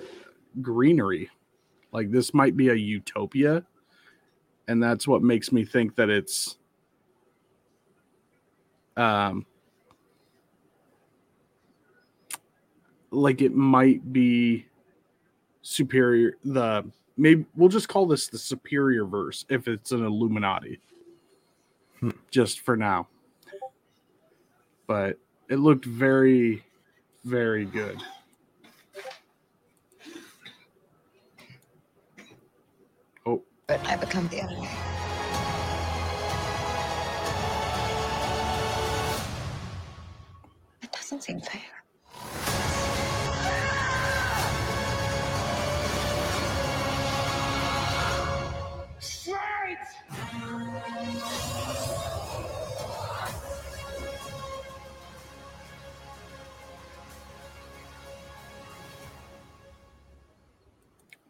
[0.61, 1.29] greenery.
[1.91, 3.63] Like this might be a utopia,
[4.67, 6.57] and that's what makes me think that it's
[8.97, 9.45] um
[13.11, 14.65] like it might be
[15.61, 16.83] superior the
[17.17, 20.79] maybe we'll just call this the superior verse if it's an illuminati
[21.99, 22.11] Hmm.
[22.29, 23.07] just for now
[24.87, 25.17] but
[25.49, 26.63] it looked very
[27.23, 27.97] very good
[33.25, 34.69] oh But I become the enemy.
[40.83, 41.61] It doesn't seem fair.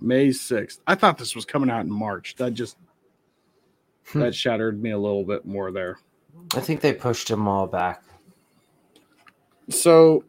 [0.02, 2.78] May 6th i thought this was coming out in march that just
[4.12, 4.20] Hmm.
[4.20, 5.98] that shattered me a little bit more there
[6.56, 8.04] I think they pushed them all back.
[9.70, 10.24] So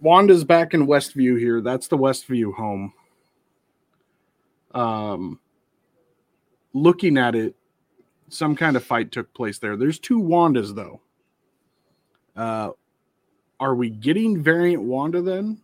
[0.00, 1.60] Wanda's back in Westview here.
[1.60, 2.94] That's the Westview home.
[4.74, 5.38] Um
[6.72, 7.54] looking at it,
[8.28, 9.76] some kind of fight took place there.
[9.76, 11.00] There's two Wandas though.
[12.34, 12.70] Uh
[13.60, 15.60] are we getting variant Wanda then?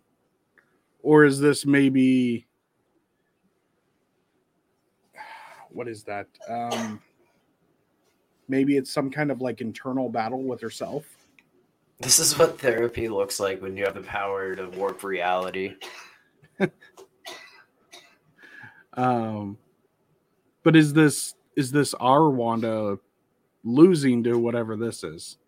[1.02, 2.46] Or is this maybe
[5.70, 6.26] what is that?
[6.48, 7.00] Um
[8.48, 11.04] maybe it's some kind of like internal battle with herself.
[12.00, 15.76] This is what therapy looks like when you have the power to warp reality.
[18.94, 19.56] Um,
[20.62, 22.98] but is this is this our Wanda
[23.64, 25.38] losing to whatever this is?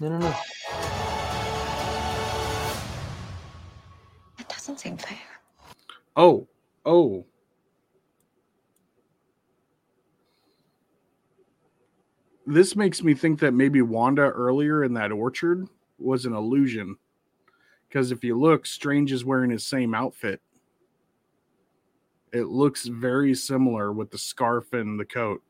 [0.00, 0.18] I no, no.
[0.18, 0.36] know.
[4.38, 5.18] It doesn't seem fair.
[6.16, 6.48] Oh,
[6.84, 7.24] oh.
[12.46, 15.68] This makes me think that maybe Wanda earlier in that orchard
[15.98, 16.96] was an illusion.
[17.88, 20.40] Because if you look, Strange is wearing his same outfit.
[22.32, 25.42] It looks very similar with the scarf and the coat.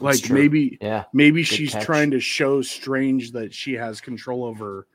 [0.00, 1.04] Like maybe Yeah.
[1.12, 1.84] maybe Good she's catch.
[1.84, 4.86] trying to show Strange that she has control over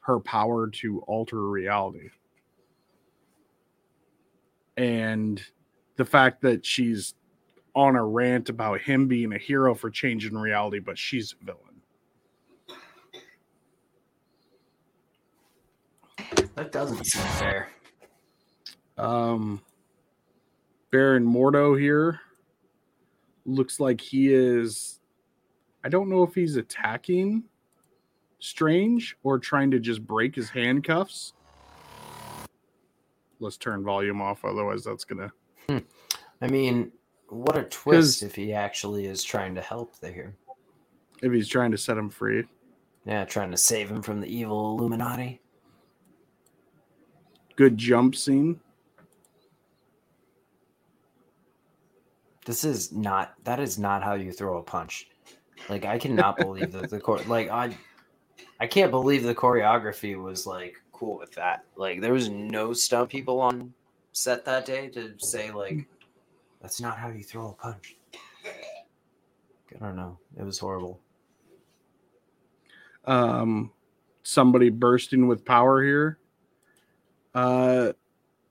[0.00, 2.10] her power to alter reality.
[4.76, 5.42] And
[5.96, 7.14] the fact that she's
[7.74, 11.60] on a rant about him being a hero for changing reality, but she's a villain.
[16.54, 17.68] That doesn't seem fair.
[18.98, 19.60] Um,
[20.90, 22.20] Baron Mordo here
[23.44, 25.00] looks like he is.
[25.84, 27.44] I don't know if he's attacking
[28.40, 31.34] Strange or trying to just break his handcuffs.
[33.38, 35.30] Let's turn volume off, otherwise, that's gonna.
[35.68, 35.78] Hmm.
[36.40, 36.90] I mean,
[37.28, 40.34] what a twist if he actually is trying to help there.
[41.22, 42.44] If he's trying to set him free.
[43.04, 45.40] Yeah, trying to save him from the evil Illuminati.
[47.56, 48.60] Good jump scene.
[52.50, 55.06] This is not that is not how you throw a punch.
[55.68, 57.76] Like I cannot believe that the chor- like I
[58.58, 61.62] I can't believe the choreography was like cool with that.
[61.76, 63.72] Like there was no stunt people on
[64.10, 65.86] set that day to say like
[66.60, 67.94] that's not how you throw a punch.
[68.44, 70.18] I don't know.
[70.36, 70.98] It was horrible.
[73.04, 73.70] um
[74.24, 76.18] somebody bursting with power here
[77.32, 77.92] uh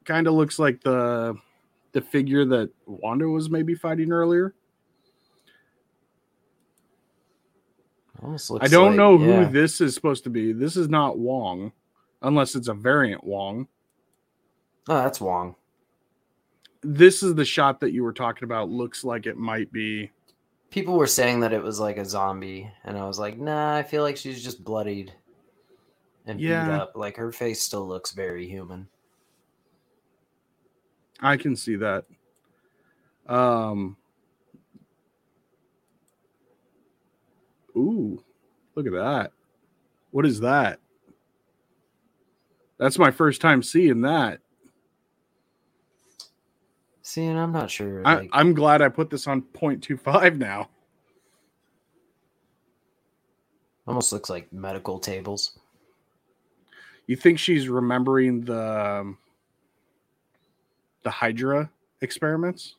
[0.06, 1.38] kind of looks like the
[1.92, 4.54] the figure that wanda was maybe fighting earlier
[8.22, 9.46] Almost looks i don't like- know yeah.
[9.46, 11.72] who this is supposed to be this is not wong
[12.22, 13.68] unless it's a variant wong
[14.88, 15.56] Oh, that's Wong.
[16.82, 20.10] this is the shot that you were talking about looks like it might be
[20.72, 23.82] People were saying that it was like a zombie, and I was like, nah, I
[23.82, 25.12] feel like she's just bloodied
[26.28, 26.92] and beat up.
[26.96, 28.88] Like her face still looks very human.
[31.22, 32.06] I can see that
[33.28, 33.96] um
[37.76, 38.24] ooh
[38.76, 39.32] look at that
[40.12, 40.80] what is that
[42.78, 44.40] that's my first time seeing that
[47.02, 48.04] Seeing, I'm not sure.
[48.06, 50.70] I, Like, i'm glad i put this on 0.25 now
[53.90, 55.58] almost looks like medical tables.
[57.08, 59.18] you think she's remembering the um,
[61.04, 61.70] the hydra
[62.02, 62.76] experiments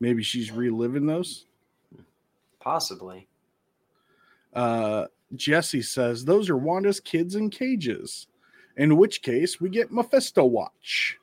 [0.00, 1.46] maybe she's reliving those
[2.64, 3.28] Possibly.
[4.54, 5.04] Uh,
[5.36, 8.26] Jesse says those are Wanda's kids in cages.
[8.78, 11.18] In which case, we get Mephisto watch.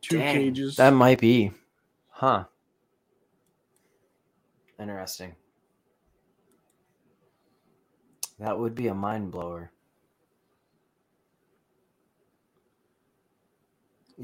[0.00, 0.76] Two Dang, cages.
[0.76, 1.50] That might be.
[2.08, 2.44] Huh.
[4.78, 5.34] Interesting.
[8.38, 9.72] That would be a mind blower.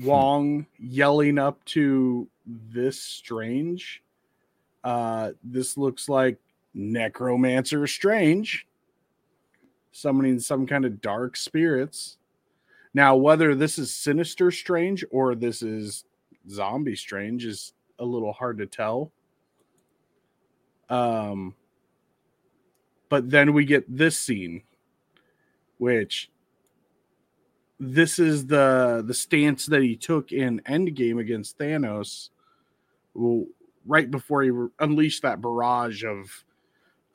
[0.02, 4.02] Wong yelling up to this strange.
[4.84, 6.38] Uh, this looks like
[6.74, 8.66] Necromancer Strange
[9.96, 12.18] summoning some kind of dark spirits.
[12.92, 16.04] Now, whether this is Sinister Strange or this is
[16.50, 19.10] Zombie Strange is a little hard to tell.
[20.90, 21.54] Um,
[23.08, 24.62] but then we get this scene,
[25.78, 26.30] which
[27.78, 32.30] this is the the stance that he took in Endgame against Thanos,
[33.86, 36.44] right before he unleashed that barrage of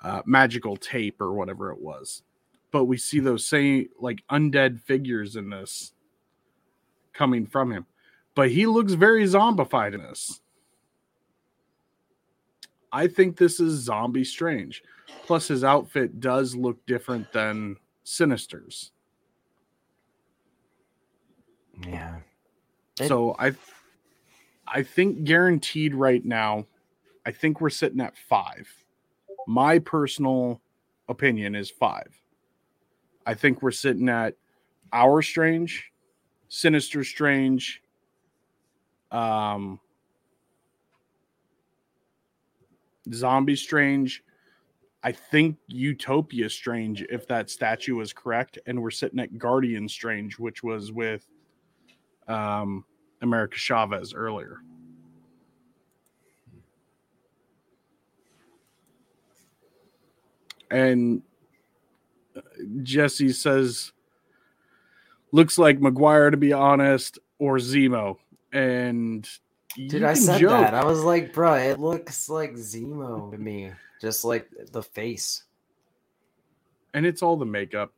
[0.03, 2.23] uh, magical tape or whatever it was.
[2.71, 5.93] But we see those same like undead figures in this
[7.13, 7.85] coming from him,
[8.35, 10.41] but he looks very zombified in this.
[12.93, 14.83] I think this is Zombie Strange.
[15.25, 18.91] Plus, his outfit does look different than Sinister's.
[21.87, 22.15] Yeah.
[23.07, 23.53] So I
[24.67, 26.65] I think guaranteed right now,
[27.25, 28.67] I think we're sitting at five.
[29.47, 30.61] My personal
[31.09, 32.15] opinion is five.
[33.25, 34.35] I think we're sitting at
[34.93, 35.91] our strange,
[36.47, 37.81] sinister strange,
[39.11, 39.79] um
[43.13, 44.23] zombie strange.
[45.03, 50.37] I think Utopia Strange, if that statue is correct, and we're sitting at Guardian Strange,
[50.37, 51.27] which was with
[52.31, 52.85] um,
[53.21, 54.57] America Chavez earlier.
[60.69, 61.21] And
[62.35, 62.41] uh,
[62.83, 63.91] Jesse says,
[65.31, 68.17] looks like McGuire to be honest, or Zemo.
[68.53, 69.27] And
[69.75, 70.51] Dude, I said joke.
[70.51, 70.73] that.
[70.73, 73.71] I was like, bro, it looks like Zemo to me.
[74.01, 75.43] Just like the face.
[76.93, 77.93] and it's all the makeup.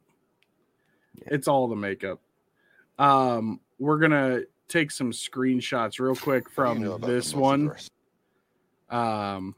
[1.16, 1.30] Yeah.
[1.32, 2.20] It's all the makeup.
[3.00, 7.74] Um, we're gonna take some screenshots real quick from You know this one.
[8.90, 9.54] um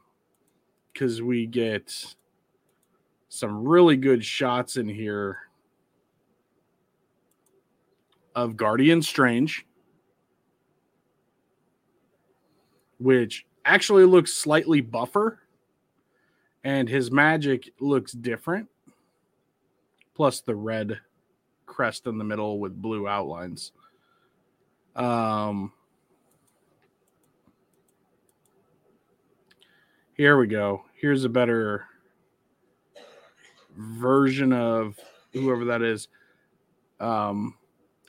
[0.92, 1.92] because we get
[3.28, 5.38] some really good shots in here
[8.34, 9.64] of guardian strange
[12.98, 15.38] which actually looks slightly buffer
[16.64, 18.68] and his magic looks different
[20.14, 20.98] plus the red
[21.66, 23.70] crest in the middle with blue outlines
[24.96, 25.72] um
[30.16, 30.82] Here we go.
[30.94, 31.84] Here's a better
[33.76, 34.98] version of
[35.34, 36.08] whoever that is.
[37.00, 37.58] Um,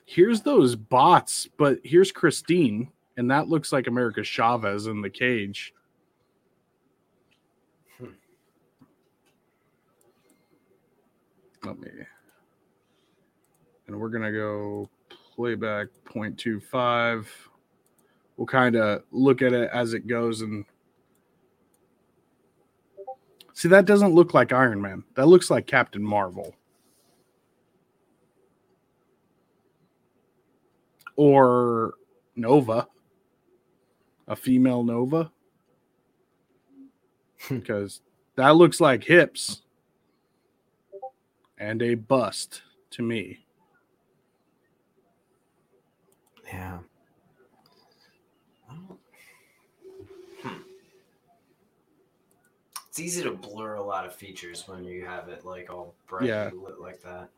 [0.05, 5.73] here's those bots, but here's Christine, and that looks like America Chavez in the cage.
[11.65, 11.89] Let me.
[13.88, 14.89] And we're gonna go
[15.38, 17.25] playback 0.25
[18.38, 20.65] we'll kind of look at it as it goes and
[23.53, 25.03] see that doesn't look like Iron Man.
[25.15, 26.53] That looks like Captain Marvel.
[31.15, 31.95] Or
[32.35, 32.88] Nova.
[34.27, 35.31] A female Nova.
[37.41, 37.57] Hmm.
[37.59, 38.01] because
[38.35, 39.61] that looks like hips
[41.57, 42.61] and a bust
[42.91, 43.46] to me.
[46.47, 46.79] Yeah.
[48.67, 48.93] Hmm.
[52.89, 56.25] It's easy to blur a lot of features when you have it like all bright
[56.27, 56.49] Yeah.
[56.53, 57.29] lit like that.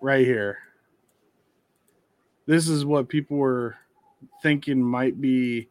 [0.00, 0.58] right here.
[2.46, 3.76] This is what people were
[4.42, 5.68] thinking might be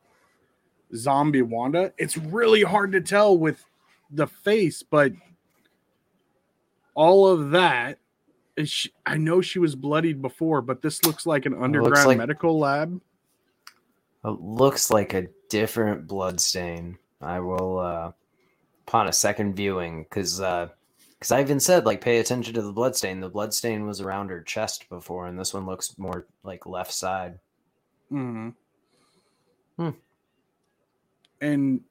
[0.96, 1.94] zombie Wanda.
[1.98, 3.66] It's really hard to tell with
[4.12, 5.14] the face, but
[6.96, 8.00] all of that
[8.56, 12.18] is she, I know she was bloodied before, but this looks like an underground like-
[12.18, 13.00] medical lab.
[14.26, 16.98] It looks like a different blood stain.
[17.22, 18.12] I will uh
[18.86, 20.68] upon a second viewing because uh
[21.14, 23.22] because I even said like pay attention to the blood stain.
[23.22, 26.92] The blood stain was around her chest before, and this one looks more like left
[26.92, 27.40] side.
[28.12, 28.56] Mhm.
[29.78, 29.90] Hmm.
[31.40, 31.82] And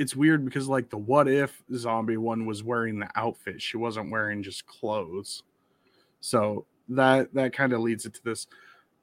[0.00, 3.60] it's weird because like the what if zombie one was wearing the outfit.
[3.60, 5.42] She wasn't wearing just clothes.
[6.20, 8.46] So that that kind of leads it to this.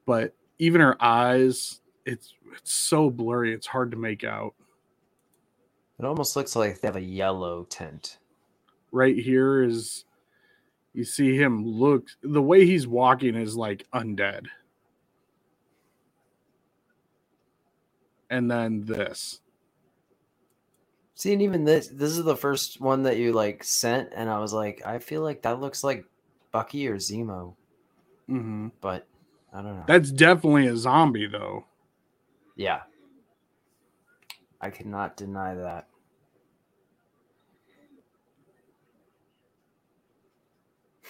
[0.06, 4.54] But even her eyes, it's it's so blurry, it's hard to make out.
[6.00, 8.18] It almost looks like they have a yellow tint.
[8.90, 10.04] Right here is
[10.94, 14.46] you see him look the way he's walking is like undead.
[18.30, 19.40] And then this.
[21.18, 24.38] See, and even this this is the first one that you like sent, and I
[24.38, 26.04] was like, I feel like that looks like
[26.52, 27.54] Bucky or Zemo,
[28.28, 29.04] hmm but
[29.52, 29.84] I don't know.
[29.88, 31.64] That's definitely a zombie though.
[32.54, 32.82] yeah.
[34.60, 35.88] I cannot deny that.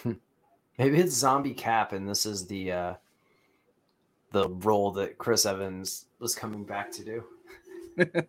[0.78, 2.94] Maybe it's Zombie Cap, and this is the uh,
[4.32, 7.24] the role that Chris Evans was coming back to do.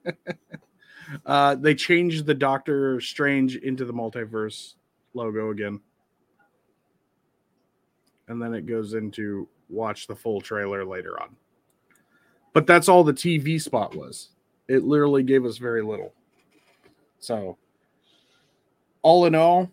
[1.26, 4.76] uh, they changed the Doctor Strange into the multiverse
[5.14, 5.80] logo again.
[8.28, 11.36] And then it goes into watch the full trailer later on.
[12.53, 14.30] But that's all the TV spot was.
[14.68, 16.14] It literally gave us very little.
[17.20, 17.57] So,
[19.01, 19.70] all in all,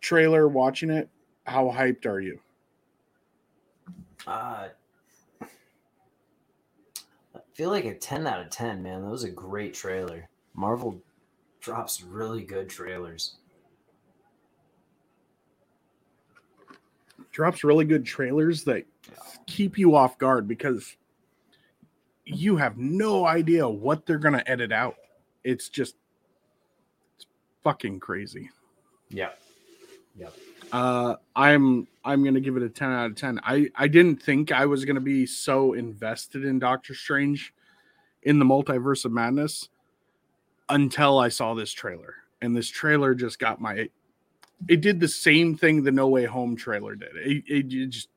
[0.00, 1.08] trailer, watching it,
[1.44, 2.38] how hyped are you?
[4.26, 4.68] Uh,
[7.54, 9.02] feel like a 10 out of 10, man.
[9.02, 10.28] That was a great trailer.
[10.54, 11.00] Marvel
[11.60, 13.36] drops really good trailers.
[17.34, 18.86] drops really good trailers that
[19.46, 20.96] keep you off guard because
[22.24, 24.94] you have no idea what they're going to edit out.
[25.42, 25.96] It's just
[27.16, 27.26] it's
[27.64, 28.50] fucking crazy.
[29.10, 29.30] Yeah.
[30.16, 30.28] Yeah.
[30.72, 33.40] Uh I'm I'm going to give it a 10 out of 10.
[33.42, 37.54] I I didn't think I was going to be so invested in Doctor Strange
[38.22, 39.68] in the multiverse of madness
[40.68, 42.14] until I saw this trailer.
[42.42, 43.88] And this trailer just got my
[44.68, 47.16] it did the same thing the No Way Home trailer did.
[47.16, 48.08] It, it, it just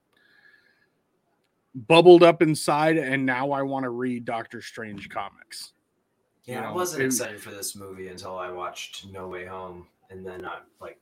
[1.75, 5.73] bubbled up inside, and now I want to read Doctor Strange comics.
[6.45, 9.87] Yeah, You I wasn't it- excited for this movie until I watched No Way Home,
[10.09, 10.99] and then I'm like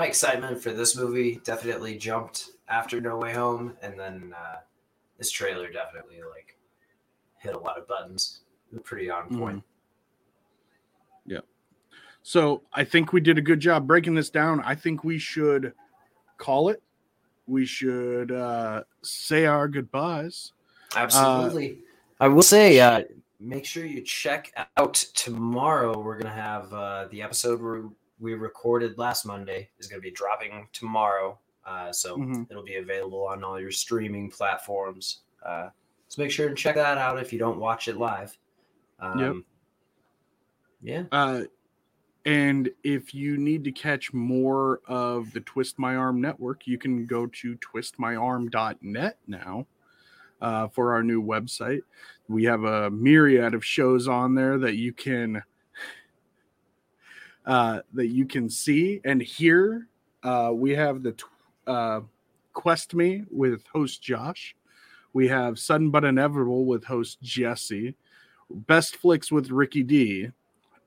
[0.00, 4.60] my excitement for this movie definitely jumped after No Way Home, and then uh,
[5.18, 6.56] this trailer definitely like
[7.36, 8.40] hit a lot of buttons.
[8.82, 9.62] Pretty on point.
[11.28, 11.42] Mhm.
[12.22, 14.62] So I think we did a good job breaking this down.
[14.64, 15.74] I think we should
[16.38, 16.82] call it.
[17.46, 20.52] We should uh, say our goodbyes.
[20.96, 21.78] Absolutely.
[22.20, 23.04] I will say, uh,
[23.38, 25.98] make sure you check out tomorrow.
[25.98, 27.90] We're gonna have uh, the episode we
[28.20, 31.38] we recorded last Monday is gonna be dropping tomorrow.
[31.64, 32.46] Uh, so Mhm.
[32.50, 35.22] it'll be available on all your streaming platforms.
[35.44, 35.70] Uh,
[36.08, 38.36] so make sure and check that out if you don't watch it live.
[38.98, 39.44] Um,
[40.82, 41.04] Yeah.
[41.12, 41.44] Uh,
[42.24, 47.06] and if you need to catch more of the Twist My Arm network, you can
[47.06, 49.66] go to twistmyarm.net now
[50.40, 51.82] uh, for our new website.
[52.28, 55.42] We have a myriad of shows on there that you can
[57.50, 59.88] uh, that you can see and hear.
[60.22, 61.16] Uh, we have the
[61.66, 62.00] uh,
[62.52, 64.54] Quest Me with host Josh.
[65.14, 67.96] We have Sudden but Inevitable with host Jesse.
[68.48, 70.28] Best Flicks with Ricky D.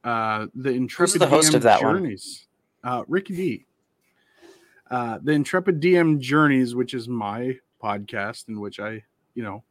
[0.06, 2.18] Uh, the Intrepid the host DM of that one?
[2.82, 3.66] Uh, Ricky D.
[4.90, 9.04] Uh, the Intrepid DM Journeys, which is my podcast in which I,
[9.36, 9.64] you know,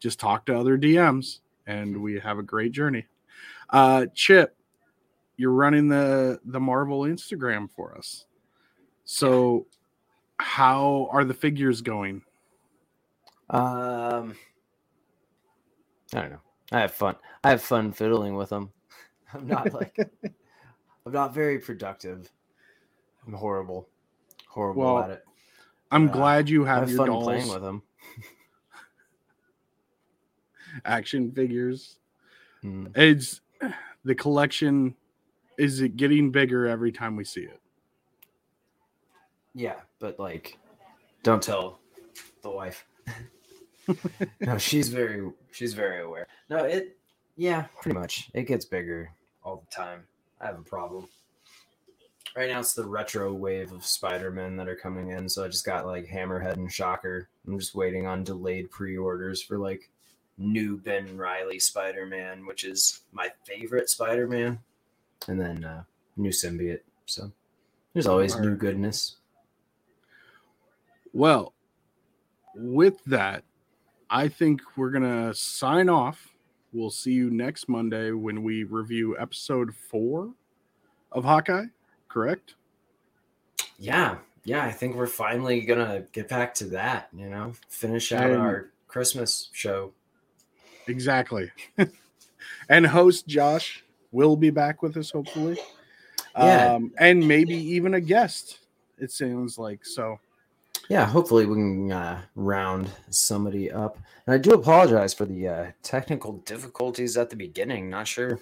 [0.00, 1.38] just talk to other DMs
[1.68, 3.06] and we have a great journey.
[3.68, 4.56] Uh, Chip,
[5.40, 8.26] you're running the the Marvel Instagram for us.
[9.04, 9.66] So,
[10.38, 12.22] how are the figures going?
[13.48, 14.34] Um,
[16.14, 16.40] I don't know.
[16.72, 17.16] I have fun.
[17.42, 18.70] I have fun fiddling with them.
[19.34, 19.96] I'm not like
[21.06, 22.30] I'm not very productive.
[23.26, 23.88] I'm horrible,
[24.46, 25.24] horrible Well, at it.
[25.90, 27.82] I'm Uh, glad you have, have your fun dolls, playing with them.
[30.84, 31.98] action figures.
[32.62, 32.94] Mm.
[32.94, 33.40] It's
[34.04, 34.94] the collection.
[35.60, 37.60] Is it getting bigger every time we see it?
[39.54, 40.56] Yeah, but like,
[41.22, 41.80] don't tell
[42.40, 42.86] the wife.
[44.40, 46.26] no, she's very she's very aware.
[46.48, 46.96] No, it
[47.36, 48.30] yeah, pretty much.
[48.32, 49.10] It gets bigger
[49.44, 50.04] all the time.
[50.40, 51.08] I have a problem.
[52.34, 55.66] Right now it's the retro wave of Spider-Man that are coming in, so I just
[55.66, 57.28] got like Hammerhead and Shocker.
[57.46, 59.90] I'm just waiting on delayed pre-orders for like
[60.38, 64.58] new Ben Reilly Spider-Man, which is my favorite Spider-Man,
[65.28, 65.82] and then uh
[66.16, 66.80] new symbiote.
[67.06, 67.32] So
[67.92, 69.16] there's always new goodness.
[71.12, 71.54] Well,
[72.54, 73.44] with that,
[74.08, 76.34] I think we're gonna sign off.
[76.72, 80.30] We'll see you next Monday when we review episode four
[81.10, 81.66] of Hawkeye.
[82.08, 82.54] Correct?
[83.78, 87.08] Yeah, yeah, I think we're finally gonna get back to that.
[87.12, 89.92] You know, finish out And- our Christmas show.
[90.86, 91.50] Exactly.
[92.68, 95.58] and host Josh will be back with us hopefully.
[96.36, 96.74] Yeah.
[96.74, 98.58] Um, and maybe even a guest.
[98.98, 100.20] It sounds like so.
[100.88, 103.96] Yeah, hopefully we can uh, round somebody up.
[104.26, 107.88] And I do apologize for the uh, technical difficulties at the beginning.
[107.88, 108.40] Not sure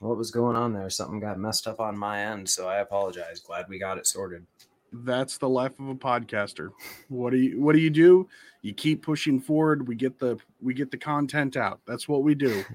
[0.00, 0.90] what was going on there.
[0.90, 3.40] Something got messed up on my end, so I apologize.
[3.40, 4.46] Glad we got it sorted.
[4.92, 6.70] That's the life of a podcaster.
[7.08, 8.28] What do you what do you do?
[8.62, 9.86] You keep pushing forward.
[9.86, 11.80] We get the we get the content out.
[11.86, 12.64] That's what we do.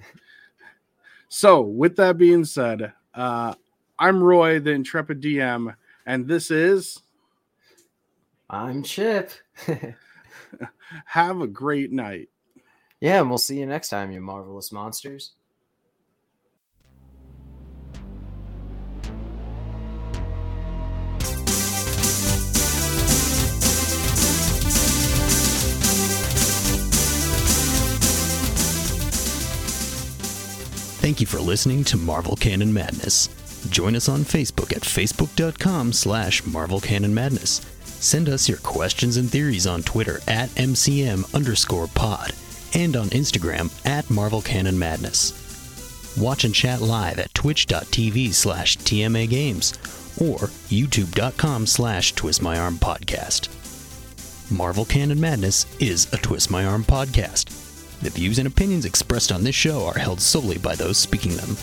[1.36, 3.56] so, with that being said, uh,
[3.98, 5.76] I'm Roy, the intrepid DM,
[6.06, 7.02] and this is
[8.48, 9.32] I'm Chip.
[11.06, 12.30] have a great night.
[13.02, 15.32] yeah, and we'll see you next time, you marvelous monsters.
[31.04, 33.28] Thank you for listening to Marvel Canon Madness.
[33.70, 37.60] Join us on Facebook at facebook.com slash Marvel Canon Madness.
[37.84, 42.32] Send us your questions and theories on Twitter at MCM underscore pod
[42.74, 46.16] and on Instagram at Marvel Canon Madness.
[46.18, 49.74] Watch and chat live at twitch.tv slash TMA Games
[50.22, 53.49] or youtube.com slash Twist My Arm Podcast.
[54.49, 57.62] Marvel Canon Madness is a Twist My Arm podcast.
[58.04, 61.56] The views and opinions expressed on this show are held solely by those speaking them.